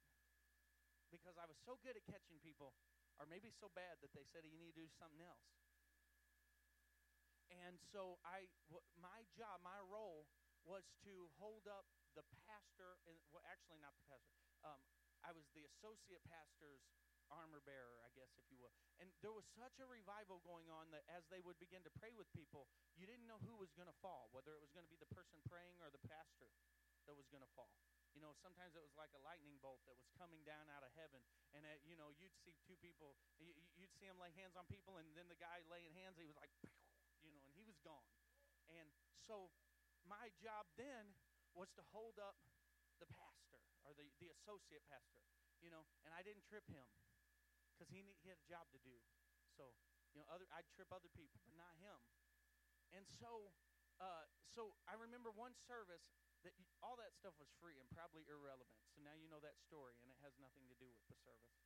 [1.12, 2.72] because I was so good at catching people,
[3.20, 5.44] or maybe so bad that they said you need to do something else.
[7.52, 8.48] And so I,
[8.96, 10.24] my job, my role
[10.64, 11.84] was to hold up
[12.16, 14.32] the pastor, and well, actually not the pastor.
[14.64, 14.80] Um,
[15.20, 16.80] I was the associate pastor's
[17.32, 18.72] armor bearer, I guess, if you will.
[19.00, 22.12] And there was such a revival going on that as they would begin to pray
[22.12, 24.92] with people, you didn't know who was going to fall, whether it was going to
[24.92, 26.52] be the person praying or the pastor
[27.08, 27.72] that was going to fall.
[28.12, 30.92] You know, sometimes it was like a lightning bolt that was coming down out of
[30.92, 31.24] heaven,
[31.56, 35.00] and you know, you'd see two people, you, you'd see them lay hands on people,
[35.00, 36.52] and then the guy laying hands, he was like,
[37.24, 38.04] you know, and he was gone.
[38.68, 38.92] And
[39.24, 39.48] so,
[40.04, 41.16] my job then
[41.56, 42.36] was to hold up
[43.00, 45.24] the pastor or the, the associate pastor,
[45.64, 46.84] you know, and I didn't trip him
[47.82, 48.94] because he, he had a job to do.
[49.58, 49.74] So,
[50.14, 51.98] you know, other I'd trip other people, but not him.
[52.94, 53.50] And so,
[53.98, 56.06] uh, so I remember one service
[56.46, 58.78] that you, all that stuff was free and probably irrelevant.
[58.94, 61.58] So now you know that story, and it has nothing to do with the service.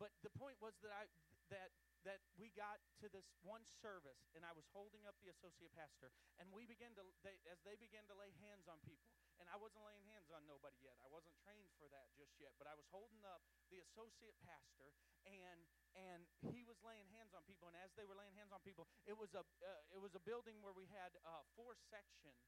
[0.00, 1.04] But the point was that I
[1.52, 5.70] that that we got to this one service, and I was holding up the associate
[5.74, 9.46] pastor, and we began to they, as they began to lay hands on people, and
[9.50, 10.98] I wasn't laying hands on nobody yet.
[11.02, 14.90] I wasn't trained for that just yet, but I was holding up the associate pastor,
[15.26, 15.62] and
[15.94, 18.88] and he was laying hands on people, and as they were laying hands on people,
[19.06, 22.42] it was a uh, it was a building where we had uh, four sections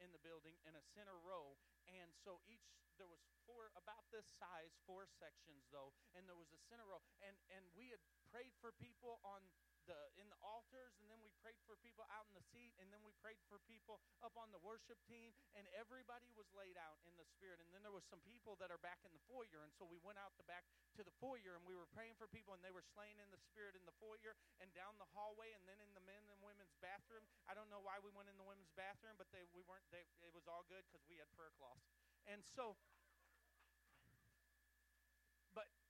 [0.00, 1.56] in the building in a center row.
[1.86, 2.64] And so each
[2.96, 7.04] there was four about this size, four sections though, and there was a center row.
[7.20, 8.00] And and we had
[8.32, 9.44] prayed for people on
[9.86, 12.90] the in the altars and then we prayed for people out in the seat and
[12.90, 16.98] then we prayed for people up on the worship team and everybody was laid out
[17.06, 17.62] in the spirit.
[17.62, 20.02] And then there was some people that are back in the foyer and so we
[20.02, 20.66] went out the back
[20.98, 23.40] to the foyer and we were praying for people and they were slain in the
[23.40, 26.74] spirit in the foyer and down the hallway and then in the men and women's
[26.82, 27.24] bathroom.
[27.46, 30.02] I don't know why we went in the women's bathroom but they we weren't they,
[30.20, 31.86] it was all good because we had prayer cloths.
[32.26, 32.74] And so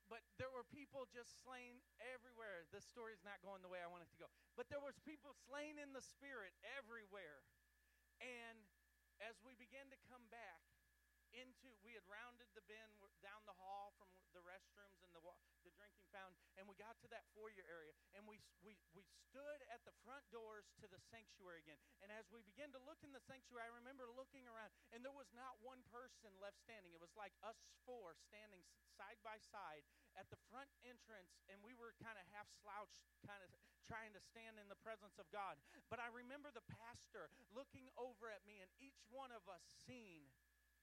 [0.06, 2.66] but there were people just slain everywhere.
[2.70, 4.28] This story is not going the way I want it to go.
[4.54, 7.42] But there was people slain in the spirit everywhere.
[8.22, 8.62] And
[9.18, 10.75] as we began to come back
[11.36, 15.22] into, we had rounded the bend down the hall from the restrooms and the
[15.66, 19.60] the drinking fountain, and we got to that foyer area, and we we we stood
[19.74, 21.80] at the front doors to the sanctuary again.
[21.98, 25.14] And as we began to look in the sanctuary, I remember looking around, and there
[25.14, 26.94] was not one person left standing.
[26.94, 28.62] It was like us four standing
[28.94, 29.82] side by side
[30.14, 33.50] at the front entrance, and we were kind of half slouched, kind of
[33.84, 35.58] trying to stand in the presence of God.
[35.90, 40.30] But I remember the pastor looking over at me, and each one of us seen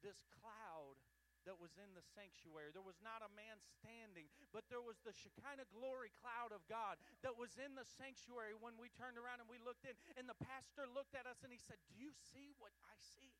[0.03, 0.99] this cloud
[1.43, 2.71] that was in the sanctuary.
[2.71, 6.99] There was not a man standing, but there was the Shekinah glory cloud of God
[7.23, 9.95] that was in the sanctuary when we turned around and we looked in.
[10.15, 13.35] And the pastor looked at us and he said, Do you see what I see?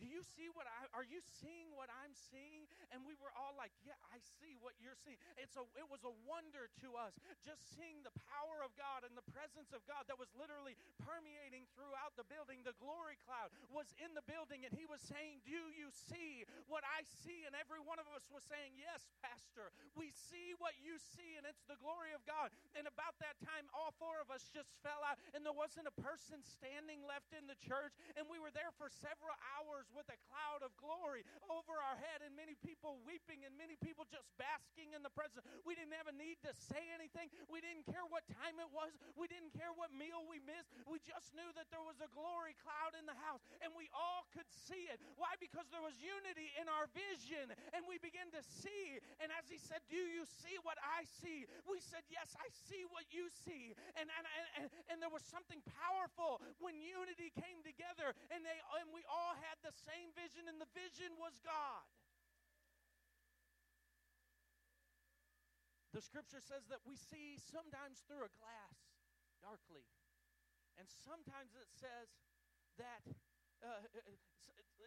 [0.00, 2.68] Do you see what I are you seeing what I'm seeing?
[2.92, 5.20] And we were all like, Yeah, I see what you're seeing.
[5.38, 9.14] It's a it was a wonder to us just seeing the power of God and
[9.14, 12.64] the presence of God that was literally permeating throughout the building.
[12.64, 16.82] The glory cloud was in the building, and he was saying, Do you see what
[16.82, 17.44] I see?
[17.46, 21.44] And every one of us was saying, Yes, Pastor, we see what you see, and
[21.46, 22.50] it's the glory of God.
[22.74, 25.96] And about that time, all four of us just fell out, and there wasn't a
[26.00, 30.18] person standing left in the church, and we were there for several hours with a
[30.28, 34.92] cloud of glory over our head, and many people weeping, and many people just basking
[34.96, 35.44] in the presence.
[35.64, 37.28] We didn't have a need to say anything.
[37.48, 38.92] We didn't care what time it was.
[39.14, 40.72] We didn't care what meal we missed.
[40.88, 44.24] We just knew that there was a glory cloud in the house, and we all
[44.32, 45.00] could see it.
[45.20, 45.36] Why?
[45.40, 49.00] Because there was unity in our vision, and we began to see.
[49.20, 51.44] And as he said, Do you see what I see?
[51.68, 53.74] We said, Yes, I see what you see.
[53.98, 54.24] And, and,
[54.56, 59.34] and, and there was something powerful when unity came together, and, they, and we all
[59.42, 61.86] had the same vision, and the vision was God.
[65.92, 68.76] The scripture says that we see sometimes through a glass
[69.44, 69.84] darkly,
[70.80, 72.08] and sometimes it says
[72.80, 73.04] that.
[73.62, 73.78] Uh,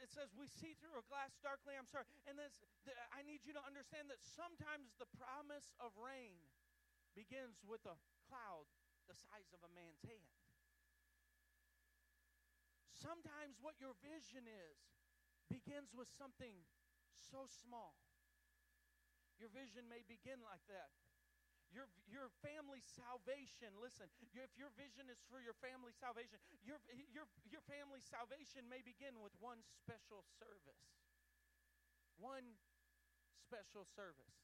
[0.03, 1.79] it says we see through a glass darkly.
[1.79, 2.03] I'm sorry.
[2.27, 6.35] And this, the, I need you to understand that sometimes the promise of rain
[7.15, 7.95] begins with a
[8.27, 8.67] cloud
[9.07, 10.44] the size of a man's hand.
[12.95, 14.79] Sometimes what your vision is
[15.51, 16.63] begins with something
[17.11, 17.99] so small.
[19.35, 20.95] Your vision may begin like that.
[21.73, 26.79] Your, your family salvation, listen, if your vision is for your family salvation, your,
[27.11, 30.87] your, your family salvation may begin with one special service.
[32.15, 32.55] One
[33.43, 34.39] special service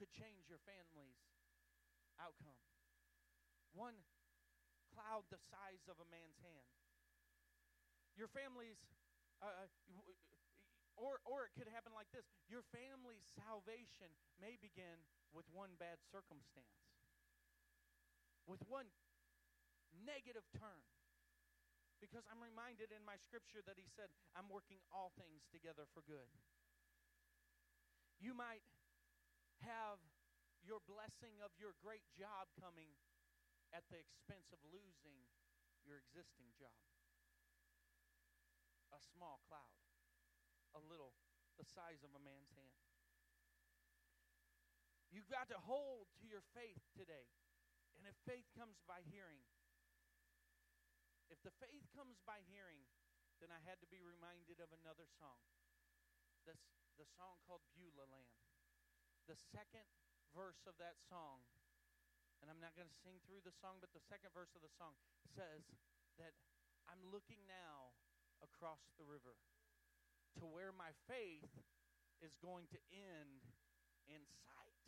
[0.00, 1.20] could change your family's
[2.16, 2.56] outcome.
[3.76, 4.00] One
[4.88, 6.64] cloud the size of a man's hand.
[8.16, 8.80] Your family's
[9.44, 9.68] uh,
[10.96, 14.08] or, or it could happen like this your family's salvation
[14.40, 15.04] may begin
[15.36, 16.72] with one bad circumstance,
[18.48, 18.88] with one
[19.92, 20.80] negative turn.
[21.96, 26.04] Because I'm reminded in my scripture that he said, I'm working all things together for
[26.04, 26.28] good.
[28.20, 28.64] You might
[29.64, 29.96] have
[30.60, 33.00] your blessing of your great job coming
[33.72, 35.24] at the expense of losing
[35.88, 36.95] your existing job
[38.96, 39.76] a small cloud,
[40.72, 41.12] a little
[41.60, 42.76] the size of a man's hand.
[45.12, 47.28] You've got to hold to your faith today.
[47.96, 49.40] And if faith comes by hearing,
[51.32, 52.84] if the faith comes by hearing,
[53.40, 55.40] then I had to be reminded of another song.
[56.44, 56.60] This
[56.96, 58.32] the song called Beulah Land.
[59.28, 59.84] The second
[60.32, 61.44] verse of that song,
[62.40, 64.72] and I'm not going to sing through the song, but the second verse of the
[64.76, 64.96] song
[65.28, 65.64] says
[66.16, 66.32] that
[66.88, 67.96] I'm looking now
[68.42, 69.36] across the river
[70.40, 71.48] to where my faith
[72.20, 73.40] is going to end
[74.08, 74.84] in sight.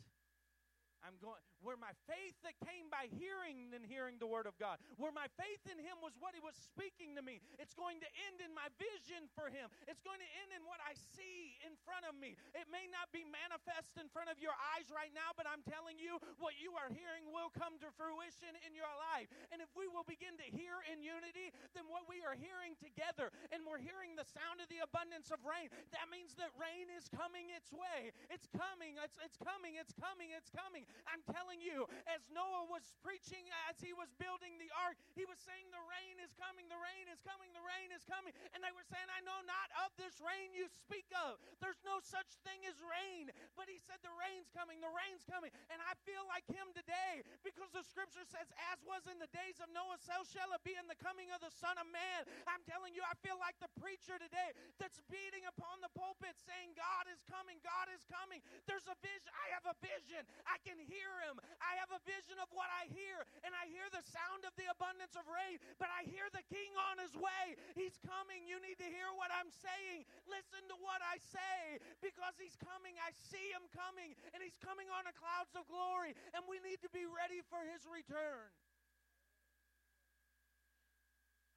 [1.01, 4.79] I'm going where my faith that came by hearing and hearing the word of God.
[4.95, 7.39] Where my faith in him was what he was speaking to me.
[7.59, 9.71] It's going to end in my vision for him.
[9.87, 12.35] It's going to end in what I see in front of me.
[12.55, 15.99] It may not be manifest in front of your eyes right now, but I'm telling
[15.99, 19.31] you what you are hearing will come to fruition in your life.
[19.49, 23.33] And if we will begin to hear in unity, then what we are hearing together
[23.49, 27.09] and we're hearing the sound of the abundance of rain, that means that rain is
[27.09, 28.13] coming its way.
[28.29, 29.01] It's coming.
[29.01, 29.81] It's, it's coming.
[29.81, 30.29] It's coming.
[30.35, 30.85] It's coming.
[31.09, 35.41] I'm telling you, as Noah was preaching, as he was building the ark, he was
[35.41, 38.37] saying, The rain is coming, the rain is coming, the rain is coming.
[38.53, 41.41] And they were saying, I know not of this rain you speak of.
[41.57, 43.33] There's no such thing as rain.
[43.57, 45.49] But he said, The rain's coming, the rain's coming.
[45.73, 49.57] And I feel like him today because the scripture says, As was in the days
[49.57, 52.29] of Noah, so shall it be in the coming of the Son of Man.
[52.45, 56.75] I'm telling you, I feel like the preacher today that's beating upon the pulpit saying,
[56.75, 58.43] God is coming, God is coming.
[58.67, 59.31] There's a vision.
[59.31, 60.27] I have a vision.
[60.45, 61.38] I can hear him.
[61.59, 64.67] I have a vision of what I hear, and I hear the sound of the
[64.71, 67.57] abundance of rain, but I hear the king on his way.
[67.75, 68.45] He's coming.
[68.45, 70.05] You need to hear what I'm saying.
[70.29, 72.95] Listen to what I say because he's coming.
[73.01, 76.83] I see him coming, and he's coming on the clouds of glory, and we need
[76.85, 78.49] to be ready for his return.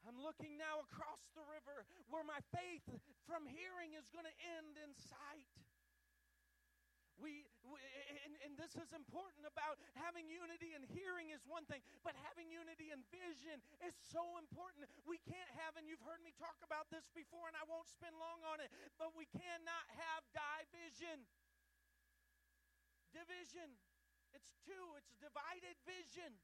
[0.03, 2.83] I'm looking now across the river where my faith
[3.23, 5.47] from hearing is going to end in sight.
[7.23, 7.79] We, we
[8.11, 12.51] and, and, this is important about having unity and hearing is one thing, but having
[12.51, 14.91] unity and vision is so important.
[15.07, 18.19] We can't have, and you've heard me talk about this before, and I won't spend
[18.19, 21.23] long on it, but we cannot have division.
[23.15, 23.71] Division.
[24.35, 26.35] It's two, it's divided vision.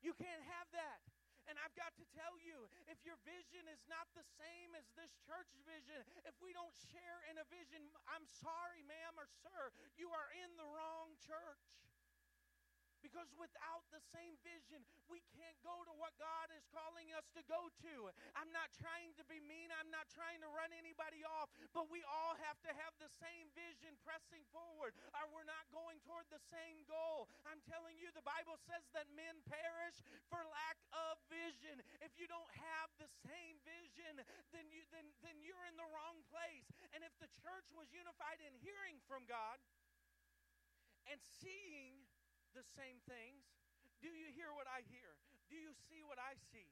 [0.00, 1.13] You can't have that.
[1.48, 5.12] And I've got to tell you, if your vision is not the same as this
[5.28, 10.08] church vision, if we don't share in a vision, I'm sorry, ma'am or sir, you
[10.08, 11.64] are in the wrong church.
[13.04, 14.80] Because without the same vision,
[15.12, 18.08] we can't go to what God is calling us to go to.
[18.32, 22.00] I'm not trying to be mean, I'm not trying to run anybody off, but we
[22.08, 26.40] all have to have the same vision pressing forward, or we're not going toward the
[26.48, 27.28] same goal.
[27.44, 30.00] I'm telling you, the Bible says that men perish
[30.32, 31.84] for lack of vision.
[32.00, 34.24] If you don't have the same vision,
[34.56, 36.72] then you then then you're in the wrong place.
[36.96, 39.60] And if the church was unified in hearing from God
[41.10, 42.03] and seeing
[42.54, 43.42] the same things?
[43.98, 45.18] Do you hear what I hear?
[45.50, 46.70] Do you see what I see?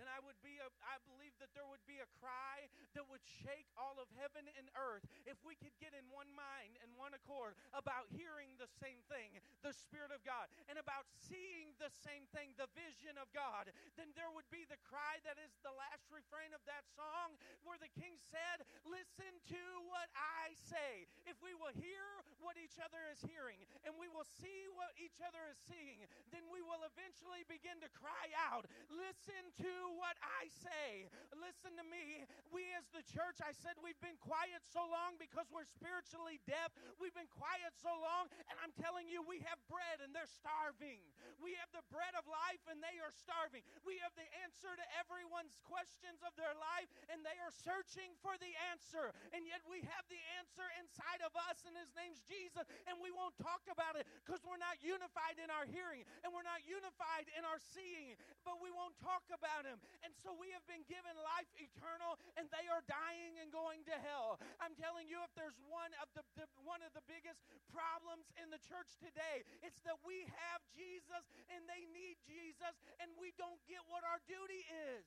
[0.00, 3.24] Then I would be a, I believe that there would be a cry that would
[3.24, 7.12] shake all of heaven and earth if we could get in one mind and one
[7.16, 12.28] accord about hearing the same thing, the Spirit of God, and about seeing the same
[12.32, 13.72] thing, the vision of God.
[13.98, 17.36] Then there would be the cry that is the last refrain of that song
[17.66, 21.08] where the king said, Listen to what I say.
[21.28, 22.04] If we will hear
[22.40, 26.44] what each other is hearing and we will see what each other is seeing, then
[26.50, 31.10] we will eventually begin to cry out, Listen to what I say.
[31.34, 32.26] Listen to me.
[32.54, 36.70] We, as the church, I said we've been quiet so long because we're spiritually deaf.
[37.00, 41.02] We've been quiet so long, and I'm telling you, we have bread and they're starving.
[41.40, 43.66] We have the bread of life and they are starving.
[43.82, 48.38] We have the answer to everyone's questions of their life and they are searching for
[48.38, 49.10] the answer.
[49.34, 53.10] And yet we have the answer inside of us, and his name's Jesus, and we
[53.10, 57.26] won't talk about it because we're not unified in our hearing and we're not unified
[57.34, 58.14] in our seeing,
[58.46, 59.71] but we won't talk about him
[60.02, 63.96] And so we have been given life eternal and they are dying and going to
[64.02, 64.40] hell.
[64.58, 68.50] I'm telling you, if there's one of the, the one of the biggest problems in
[68.52, 73.60] the church today, it's that we have Jesus and they need Jesus and we don't
[73.64, 74.64] get what our duty
[74.94, 75.06] is.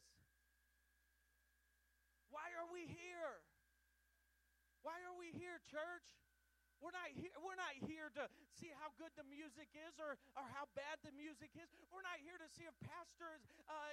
[2.33, 3.39] Why are we here?
[4.83, 6.24] Why are we here, church?
[6.85, 10.45] We're not here, we're not here to see how good the music is or, or
[10.53, 11.65] how bad the music is.
[11.89, 13.89] We're not here to see if pastor uh,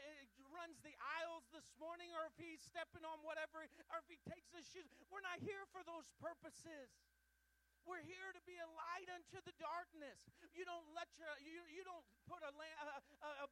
[0.53, 4.53] runs the aisles this morning or if he's stepping on whatever or if he takes
[4.53, 4.93] his shoes.
[5.09, 6.93] We're not here for those purposes.
[7.82, 10.18] We're here to be a light unto the darkness.
[10.54, 12.84] You don't let your you, you don't put a, a,
[13.26, 13.48] a, a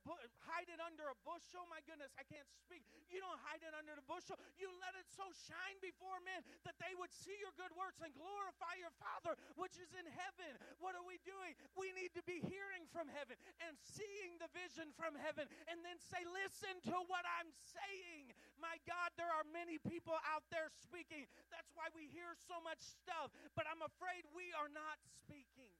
[0.47, 1.67] hide it under a bushel.
[1.67, 2.87] Oh my goodness, I can't speak.
[3.11, 4.39] You don't hide it under the bushel.
[4.57, 8.15] You let it so shine before men that they would see your good works and
[8.15, 10.57] glorify your Father which is in heaven.
[10.79, 11.59] What are we doing?
[11.75, 15.99] We need to be hearing from heaven and seeing the vision from heaven and then
[15.99, 21.25] say, "Listen to what I'm saying." My God, there are many people out there speaking.
[21.49, 23.33] That's why we hear so much stuff.
[23.57, 25.73] But I'm afraid we are not speaking.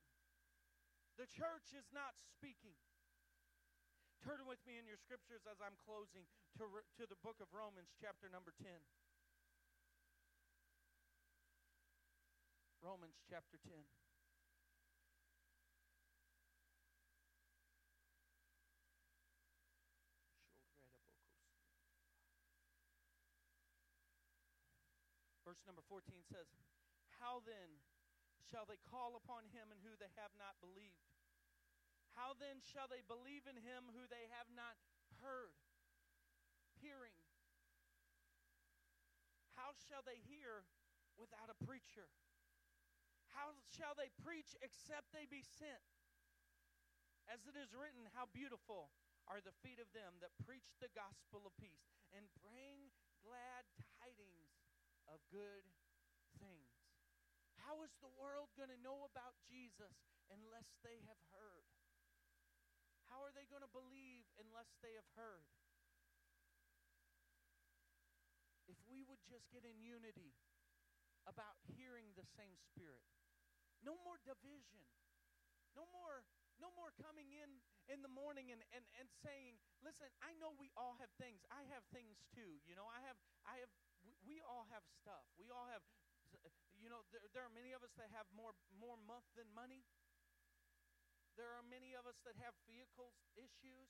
[1.21, 2.79] The church is not speaking.
[4.25, 6.29] Turn with me in your scriptures as I'm closing
[6.61, 8.69] to, to the book of Romans, chapter number 10.
[12.81, 13.77] Romans chapter 10.
[25.45, 26.47] Verse number 14 says,
[27.19, 27.83] How then
[28.49, 31.11] shall they call upon him in who they have not believed?
[32.19, 34.77] How then shall they believe in him who they have not
[35.23, 35.57] heard?
[36.81, 37.17] Hearing.
[39.55, 40.65] How shall they hear
[41.21, 42.09] without a preacher?
[43.37, 45.85] How shall they preach except they be sent?
[47.31, 48.91] As it is written, how beautiful
[49.31, 52.91] are the feet of them that preach the gospel of peace and bring
[53.23, 53.63] glad
[54.03, 54.51] tidings
[55.07, 55.63] of good.
[57.71, 59.95] How is the world going to know about Jesus
[60.27, 61.71] unless they have heard?
[63.07, 65.47] How are they going to believe unless they have heard?
[68.67, 70.35] If we would just get in unity
[71.31, 73.07] about hearing the same spirit,
[73.87, 74.83] no more division,
[75.79, 76.27] no more
[76.59, 80.69] no more coming in in the morning and, and, and saying, listen, I know we
[80.77, 81.41] all have things.
[81.49, 82.61] I have things too.
[82.69, 83.17] You know, I have,
[83.49, 83.73] I have,
[84.05, 85.25] we, we all have stuff.
[85.41, 85.81] We all have,
[86.81, 89.85] you know, there, there are many of us that have more, more month than money.
[91.37, 93.89] There are many of us that have vehicles issues.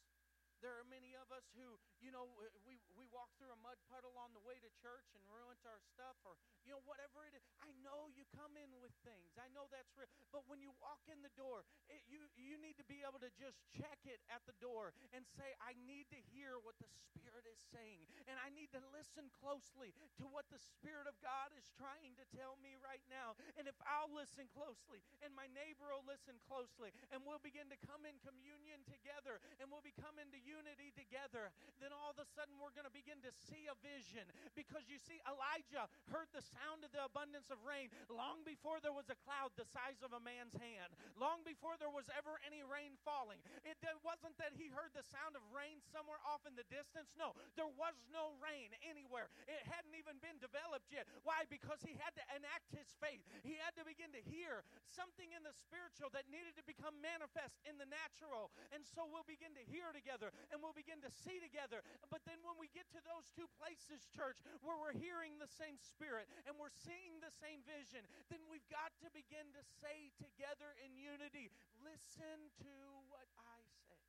[0.64, 2.32] There are many of us who, you know,
[2.64, 5.80] we, we walk through a mud puddle on the way to church and ruined our
[5.92, 7.44] stuff or, you know, whatever it is.
[7.60, 9.36] I know you come in with things.
[9.36, 10.08] I know that's real.
[10.32, 13.32] But when you walk in the door, it, you, you need to be able to
[13.36, 17.44] just check it at the door and say, I need to hear what the Spirit
[17.48, 18.08] is saying.
[18.28, 22.24] And I need to listen closely to what the Spirit of God is trying to
[22.32, 23.36] tell me right now.
[23.60, 27.78] And if I'll listen closely and my neighbor will listen closely and we'll begin to
[27.84, 32.26] come in communion together and we'll be become into unity together, then all of a
[32.34, 34.26] sudden we're going to begin to see a vision.
[34.58, 38.94] Because you see, Elijah heard the sound of the abundance of rain long before there
[38.94, 42.66] was a cloud the size of a man's hand, long before there was ever any
[42.66, 43.38] rain falling.
[43.62, 47.12] It wasn't that he heard the sound of rain somewhere off in the distance.
[47.14, 49.28] No, there was no rain anywhere.
[49.46, 51.04] It hadn't even been developed yet.
[51.22, 51.44] Why?
[51.46, 53.20] Because he had to enact his faith.
[53.44, 57.60] He had to begin to hear something in the spiritual that needed to become manifest
[57.68, 58.48] in the natural.
[58.72, 61.84] And so we'll begin to hear together and we'll begin to see together.
[62.08, 65.76] But then when we get to those two places, church, where we're hearing the same
[65.76, 70.72] spirit and we're seeing the same vision, then we've got to begin to say together
[70.80, 71.52] in unity,
[71.84, 72.74] listen to
[73.12, 74.00] what I say.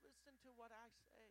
[0.00, 1.28] Listen to what I say.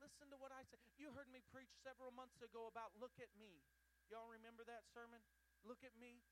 [0.00, 0.80] Listen to what I say.
[0.96, 3.60] You heard me preach several months ago about look at me.
[4.08, 5.20] Y'all remember that sermon?
[5.64, 6.24] Look at me.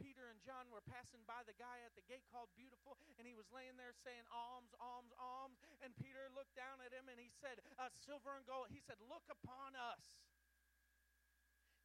[0.00, 3.36] Peter and John were passing by the guy at the gate called Beautiful, and he
[3.36, 5.60] was laying there saying, Alms, alms, alms.
[5.84, 8.72] And Peter looked down at him and he said, uh, Silver and gold.
[8.72, 10.00] He said, Look upon us.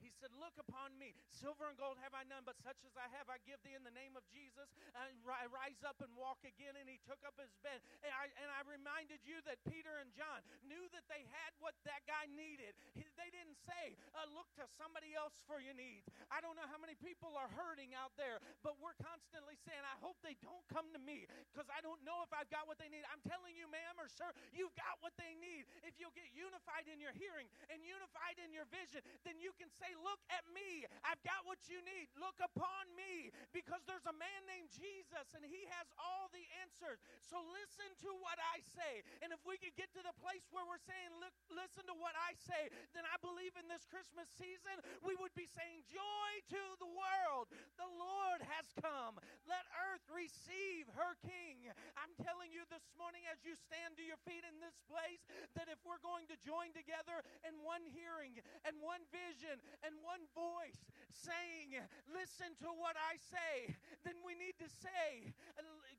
[0.06, 1.18] He said, Look upon me.
[1.34, 3.82] Silver and gold have I none, but such as I have, I give thee in
[3.82, 4.70] the name of Jesus.
[4.94, 6.78] And I rise up and walk again.
[6.78, 7.82] And he took up his bed.
[8.06, 11.74] And I, and I reminded you that Peter and John knew that they had what
[11.90, 12.78] that guy needed.
[12.94, 16.06] He, they didn't say, uh, Look to somebody else for your needs.
[16.30, 19.98] I don't know how many people are hurting out there, but we're constantly saying, I
[20.06, 22.94] hope they don't come to me because I don't know if I've got what they
[22.94, 23.02] need.
[23.10, 25.66] I'm telling you, ma'am or sir, you've got what they need.
[25.82, 29.72] If you'll get unified in your hearing and unified in your vision, then you can
[29.82, 30.88] say, Look at me.
[31.04, 32.12] I've got what you need.
[32.20, 37.00] Look upon me because there's a man named Jesus and he has all the answers.
[37.24, 39.06] So listen to what I say.
[39.24, 42.16] And if we could get to the place where we're saying, Look, listen to what
[42.16, 46.64] I say, then I believe in this Christmas season, we would be saying, Joy to
[46.80, 47.52] the world.
[47.80, 49.20] The Lord has come.
[49.48, 51.72] Let earth receive her King.
[52.00, 55.24] I'm telling you this morning as you stand to your feet in this place
[55.56, 60.26] that if we're going to join together in one hearing and one vision and one
[60.34, 60.82] voice
[61.14, 61.78] saying,
[62.10, 65.32] Listen to what I say, then we need to say,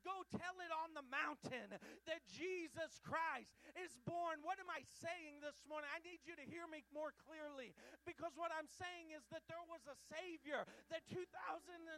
[0.07, 1.67] Go tell it on the mountain
[2.07, 4.39] that Jesus Christ is born.
[4.39, 5.91] What am I saying this morning?
[5.91, 7.75] I need you to hear me more clearly
[8.07, 10.63] because what I'm saying is that there was a Savior
[10.95, 11.91] that 2017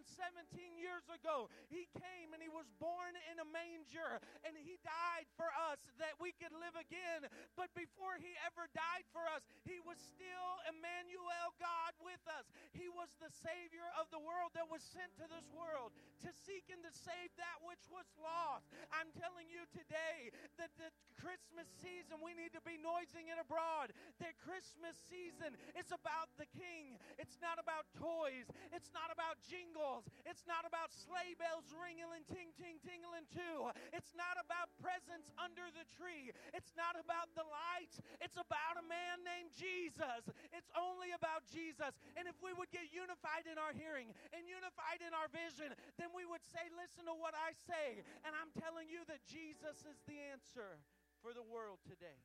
[0.81, 5.53] years ago, He came and He was born in a manger and He died for
[5.69, 7.29] us that we could live again.
[7.53, 12.49] But before He ever died for us, He was still Emmanuel, God with us.
[12.73, 15.93] He was the Savior of the world that was sent to this world
[16.25, 18.69] to seek and to save that which was lost.
[18.93, 23.91] I'm telling you today that the Christmas season we need to be noising it abroad.
[24.23, 26.99] That Christmas season is about the King.
[27.19, 28.47] It's not about toys.
[28.71, 30.07] It's not about jingles.
[30.23, 33.71] It's not about sleigh bells ringing ting ting tingling too.
[33.95, 36.31] It's not about presents under the tree.
[36.53, 38.01] It's not about the lights.
[38.19, 40.23] It's about a man named Jesus.
[40.51, 41.95] It's only about Jesus.
[42.19, 46.11] And if we would get unified in our hearing and unified in our vision, then
[46.11, 47.78] we would say, Listen to what I say.
[48.27, 50.83] And I'm telling you that Jesus is the answer
[51.23, 52.19] for the world today.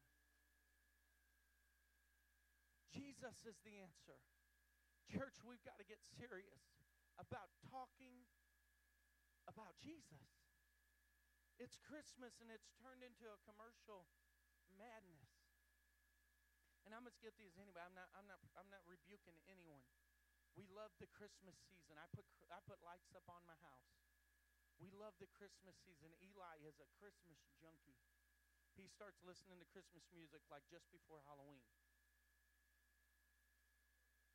[2.91, 4.19] Jesus is the answer.
[5.11, 6.83] Church, we've got to get serious
[7.19, 8.27] about talking
[9.47, 10.27] about Jesus.
[11.59, 14.11] It's Christmas and it's turned into a commercial
[14.75, 15.31] madness.
[16.83, 17.87] And I'm as guilty as anybody.
[17.87, 19.83] I'm not, I'm not, I'm not rebuking anyone.
[20.59, 21.99] We love the Christmas season.
[21.99, 24.14] I put, I put lights up on my house.
[24.85, 26.13] We love the Christmas season.
[26.21, 27.97] Eli is a Christmas junkie.
[28.77, 31.65] He starts listening to Christmas music like just before Halloween.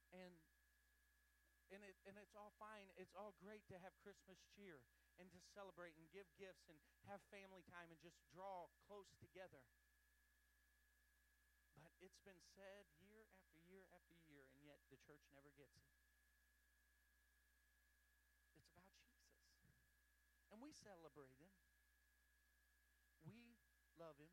[0.10, 0.34] And
[1.70, 2.90] and it and it's all fine.
[2.98, 4.82] It's all great to have Christmas cheer
[5.22, 9.62] and to celebrate and give gifts and have family time and just draw close together.
[11.78, 15.78] But it's been said year after year after year, and yet the church never gets
[15.78, 15.86] it.
[18.58, 19.30] It's about Jesus.
[20.50, 21.50] And we celebrate him.
[23.26, 23.58] We
[23.98, 24.30] love him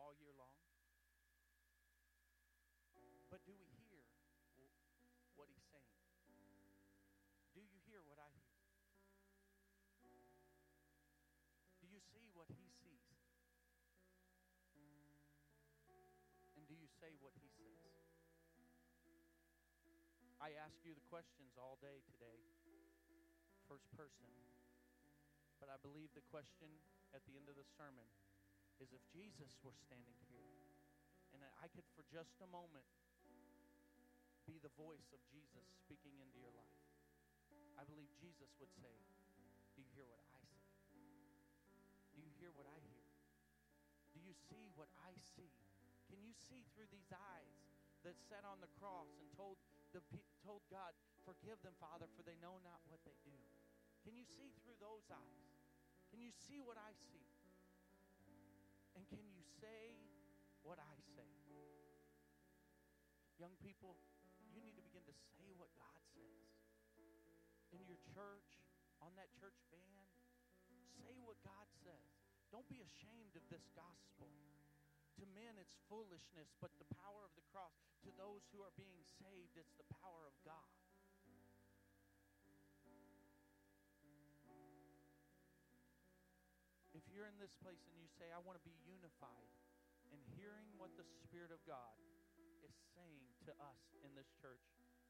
[0.00, 0.56] all year long.
[3.28, 4.00] But do we hear
[5.36, 6.00] what he's saying?
[7.52, 8.32] Do you hear what I
[10.00, 10.32] hear?
[11.84, 13.20] Do you see what he sees?
[16.56, 17.76] And do you say what he says?
[20.40, 22.40] I ask you the questions all day today,
[23.68, 24.32] first person.
[25.60, 26.68] But I believe the question
[27.16, 28.06] at the end of the sermon
[28.80, 30.52] is if Jesus were standing here,
[31.32, 32.84] and I could for just a moment
[34.44, 36.80] be the voice of Jesus speaking into your life,
[37.76, 38.94] I believe Jesus would say,
[39.76, 40.64] Do you hear what I say?
[42.16, 43.08] Do you hear what I hear?
[44.16, 45.52] Do you see what I see?
[46.08, 47.52] Can you see through these eyes
[48.04, 49.60] that sat on the cross and told
[49.92, 50.00] the
[50.44, 50.94] told God,
[51.24, 53.36] "Forgive them, Father, for they know not what they do."
[54.06, 55.50] Can you see through those eyes?
[56.14, 57.26] Can you see what I see?
[58.94, 59.98] And can you say
[60.62, 61.26] what I say?
[63.42, 63.98] Young people,
[64.54, 66.48] you need to begin to say what God says.
[67.74, 68.62] In your church,
[69.02, 70.08] on that church band,
[71.02, 72.08] say what God says.
[72.54, 74.30] Don't be ashamed of this gospel.
[75.18, 77.74] To men, it's foolishness, but the power of the cross.
[78.06, 80.85] To those who are being saved, it's the power of God.
[87.16, 89.48] You're in this place and you say, I want to be unified,
[90.12, 91.96] and hearing what the Spirit of God
[92.60, 94.60] is saying to us in this church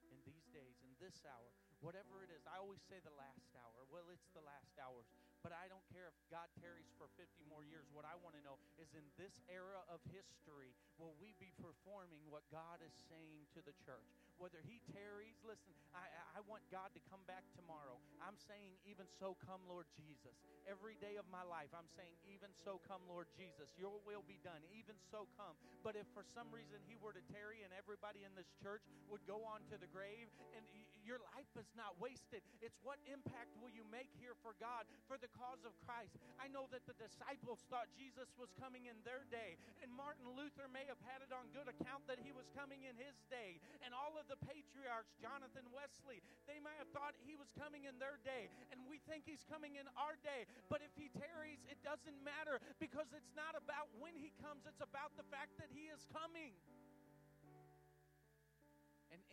[0.07, 1.50] in these days, in this hour,
[1.82, 3.82] whatever it is, I always say the last hour.
[3.90, 5.11] Well, it's the last hours.
[5.47, 7.86] But I don't care if God tarries for 50 more years.
[7.94, 12.26] What I want to know is in this era of history, will we be performing
[12.26, 14.11] what God is saying to the church?
[14.42, 16.03] Whether He tarries, listen, I,
[16.34, 17.94] I want God to come back tomorrow.
[18.18, 20.34] I'm saying, even so, come, Lord Jesus.
[20.66, 23.70] Every day of my life, I'm saying, even so, come, Lord Jesus.
[23.78, 24.59] Your will be done.
[24.74, 25.55] Even so, come.
[25.86, 29.22] But if for some reason He were to tarry and everybody in this church would
[29.30, 30.26] go on to the grave,
[30.59, 30.66] and
[31.07, 35.14] your life is not wasted, it's what impact will you make here for God, for
[35.16, 36.18] the cause of Christ.
[36.42, 40.66] I know that the disciples thought Jesus was coming in their day, and Martin Luther
[40.66, 43.94] may have had it on good account that he was coming in his day, and
[43.94, 48.18] all of the patriarchs, Jonathan Wesley, they might have thought he was coming in their
[48.26, 50.50] day, and we think he's coming in our day.
[50.66, 54.82] But if he tarries, it doesn't matter because it's not about when he comes, it's
[54.82, 56.50] about the fact that he is coming.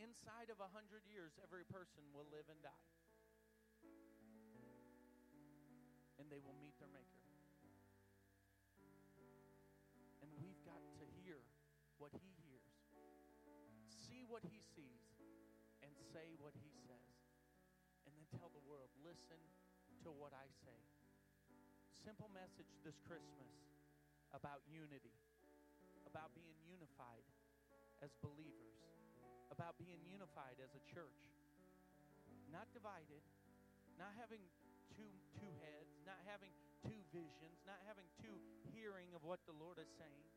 [0.02, 2.94] Inside of a hundred years, every person will live and die.
[6.24, 7.20] and they will meet their Maker.
[10.24, 11.44] And we've got to hear
[12.00, 12.72] what He hears,
[13.92, 15.04] see what He sees,
[15.84, 17.12] and say what He says.
[18.08, 19.42] And then tell the world listen
[20.08, 20.80] to what I say.
[21.92, 23.52] Simple message this Christmas
[24.32, 25.12] about unity,
[26.08, 27.28] about being unified
[28.00, 28.80] as believers,
[29.52, 31.22] about being unified as a church,
[32.52, 33.24] not divided,
[33.98, 34.42] not having
[34.94, 36.54] two two heads, not having
[36.86, 38.36] two visions, not having two
[38.72, 40.28] hearing of what the Lord is saying,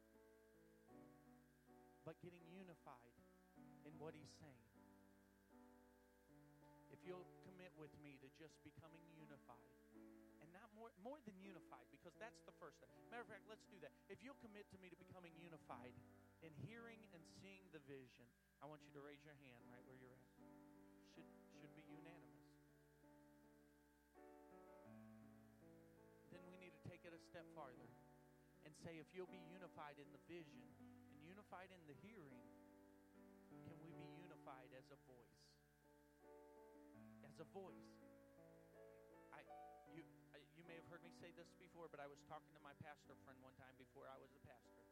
[2.07, 3.15] but getting unified
[3.85, 4.65] in what He's saying.
[6.95, 9.71] If you'll commit with me to just becoming unified,
[10.41, 12.91] and not more more than unified, because that's the first step.
[13.11, 13.93] Matter of fact, let's do that.
[14.09, 15.95] If you'll commit to me to becoming unified
[16.45, 18.27] in hearing and seeing the vision,
[18.61, 20.31] I want you to raise your hand right where you're at.
[21.13, 22.45] Should should be unanimous.
[26.33, 27.89] Then we need to take it a step farther
[28.69, 30.67] and say, if you'll be unified in the vision
[31.15, 32.43] and unified in the hearing,
[33.65, 35.41] can we be unified as a voice?
[37.23, 37.95] As a voice.
[39.31, 39.41] I,
[39.95, 40.03] you,
[40.59, 43.15] you may have heard me say this before, but I was talking to my pastor
[43.23, 44.83] friend one time before I was a pastor.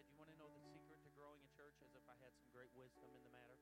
[0.00, 1.76] Said, You want to know the secret to growing a church?
[1.84, 3.60] As if I had some great wisdom in the matter.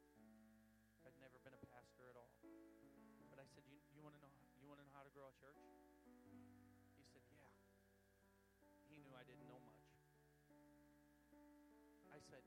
[1.02, 2.30] I'd never been a pastor pastor at all.
[3.26, 4.30] But I said, you, you want to know
[4.62, 5.58] you want to know how to grow a church?
[6.94, 7.50] He said, yeah.
[8.86, 9.82] He knew I didn't know much.
[12.14, 12.46] I said,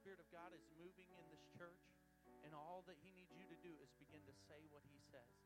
[0.00, 1.84] Spirit of God is moving in this church,
[2.42, 5.36] and all that He needs you to do is begin to say what He says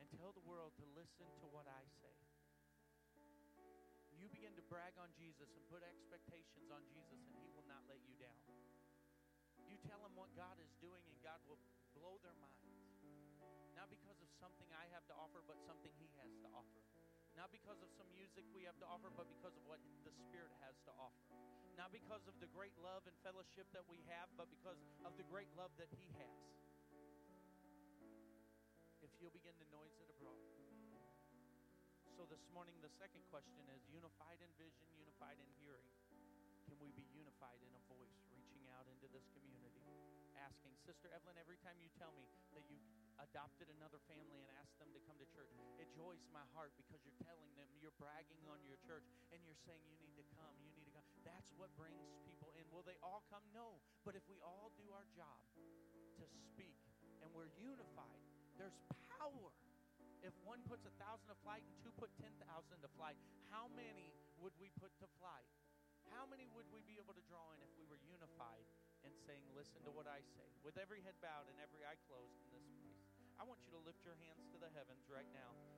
[0.00, 2.16] and tell the world to listen to what I say.
[4.18, 7.86] You begin to brag on Jesus and put expectations on Jesus, and He will not
[7.86, 8.42] let you down.
[9.70, 11.58] You tell Him what God is doing, and God will
[11.94, 12.74] blow their minds.
[13.78, 16.82] Not because of something I have to offer, but something He has to offer.
[17.36, 20.52] Not because of some music we have to offer, but because of what the Spirit
[20.60, 21.32] has to offer.
[21.80, 24.76] Not because of the great love and fellowship that we have, but because
[25.08, 26.36] of the great love that He has.
[29.00, 30.44] If you'll begin to noise it abroad.
[32.12, 35.88] So this morning, the second question is unified in vision, unified in hearing.
[36.68, 39.82] Can we be unified in a voice reaching out into this community?
[40.36, 42.78] Asking, Sister Evelyn, every time you tell me that you
[43.22, 46.98] adopted another family and asked them to come to church, it joys my heart because
[47.06, 50.54] you're telling them, you're bragging on your church, and you're saying you need to come,
[50.66, 51.06] you need to come.
[51.22, 52.66] That's what brings people in.
[52.74, 53.42] Will they all come?
[53.54, 53.78] No.
[54.02, 55.42] But if we all do our job
[56.18, 56.76] to speak
[57.22, 58.22] and we're unified,
[58.58, 58.76] there's
[59.18, 59.54] power.
[60.22, 63.18] If one puts a thousand to flight and two put ten thousand to flight,
[63.50, 65.50] how many would we put to flight?
[66.10, 68.66] How many would we be able to draw in if we were unified
[69.06, 70.46] and saying, Listen to what I say?
[70.66, 72.81] With every head bowed and every eye closed in this.
[73.42, 75.72] I want you to lift your hands to the heavens right now.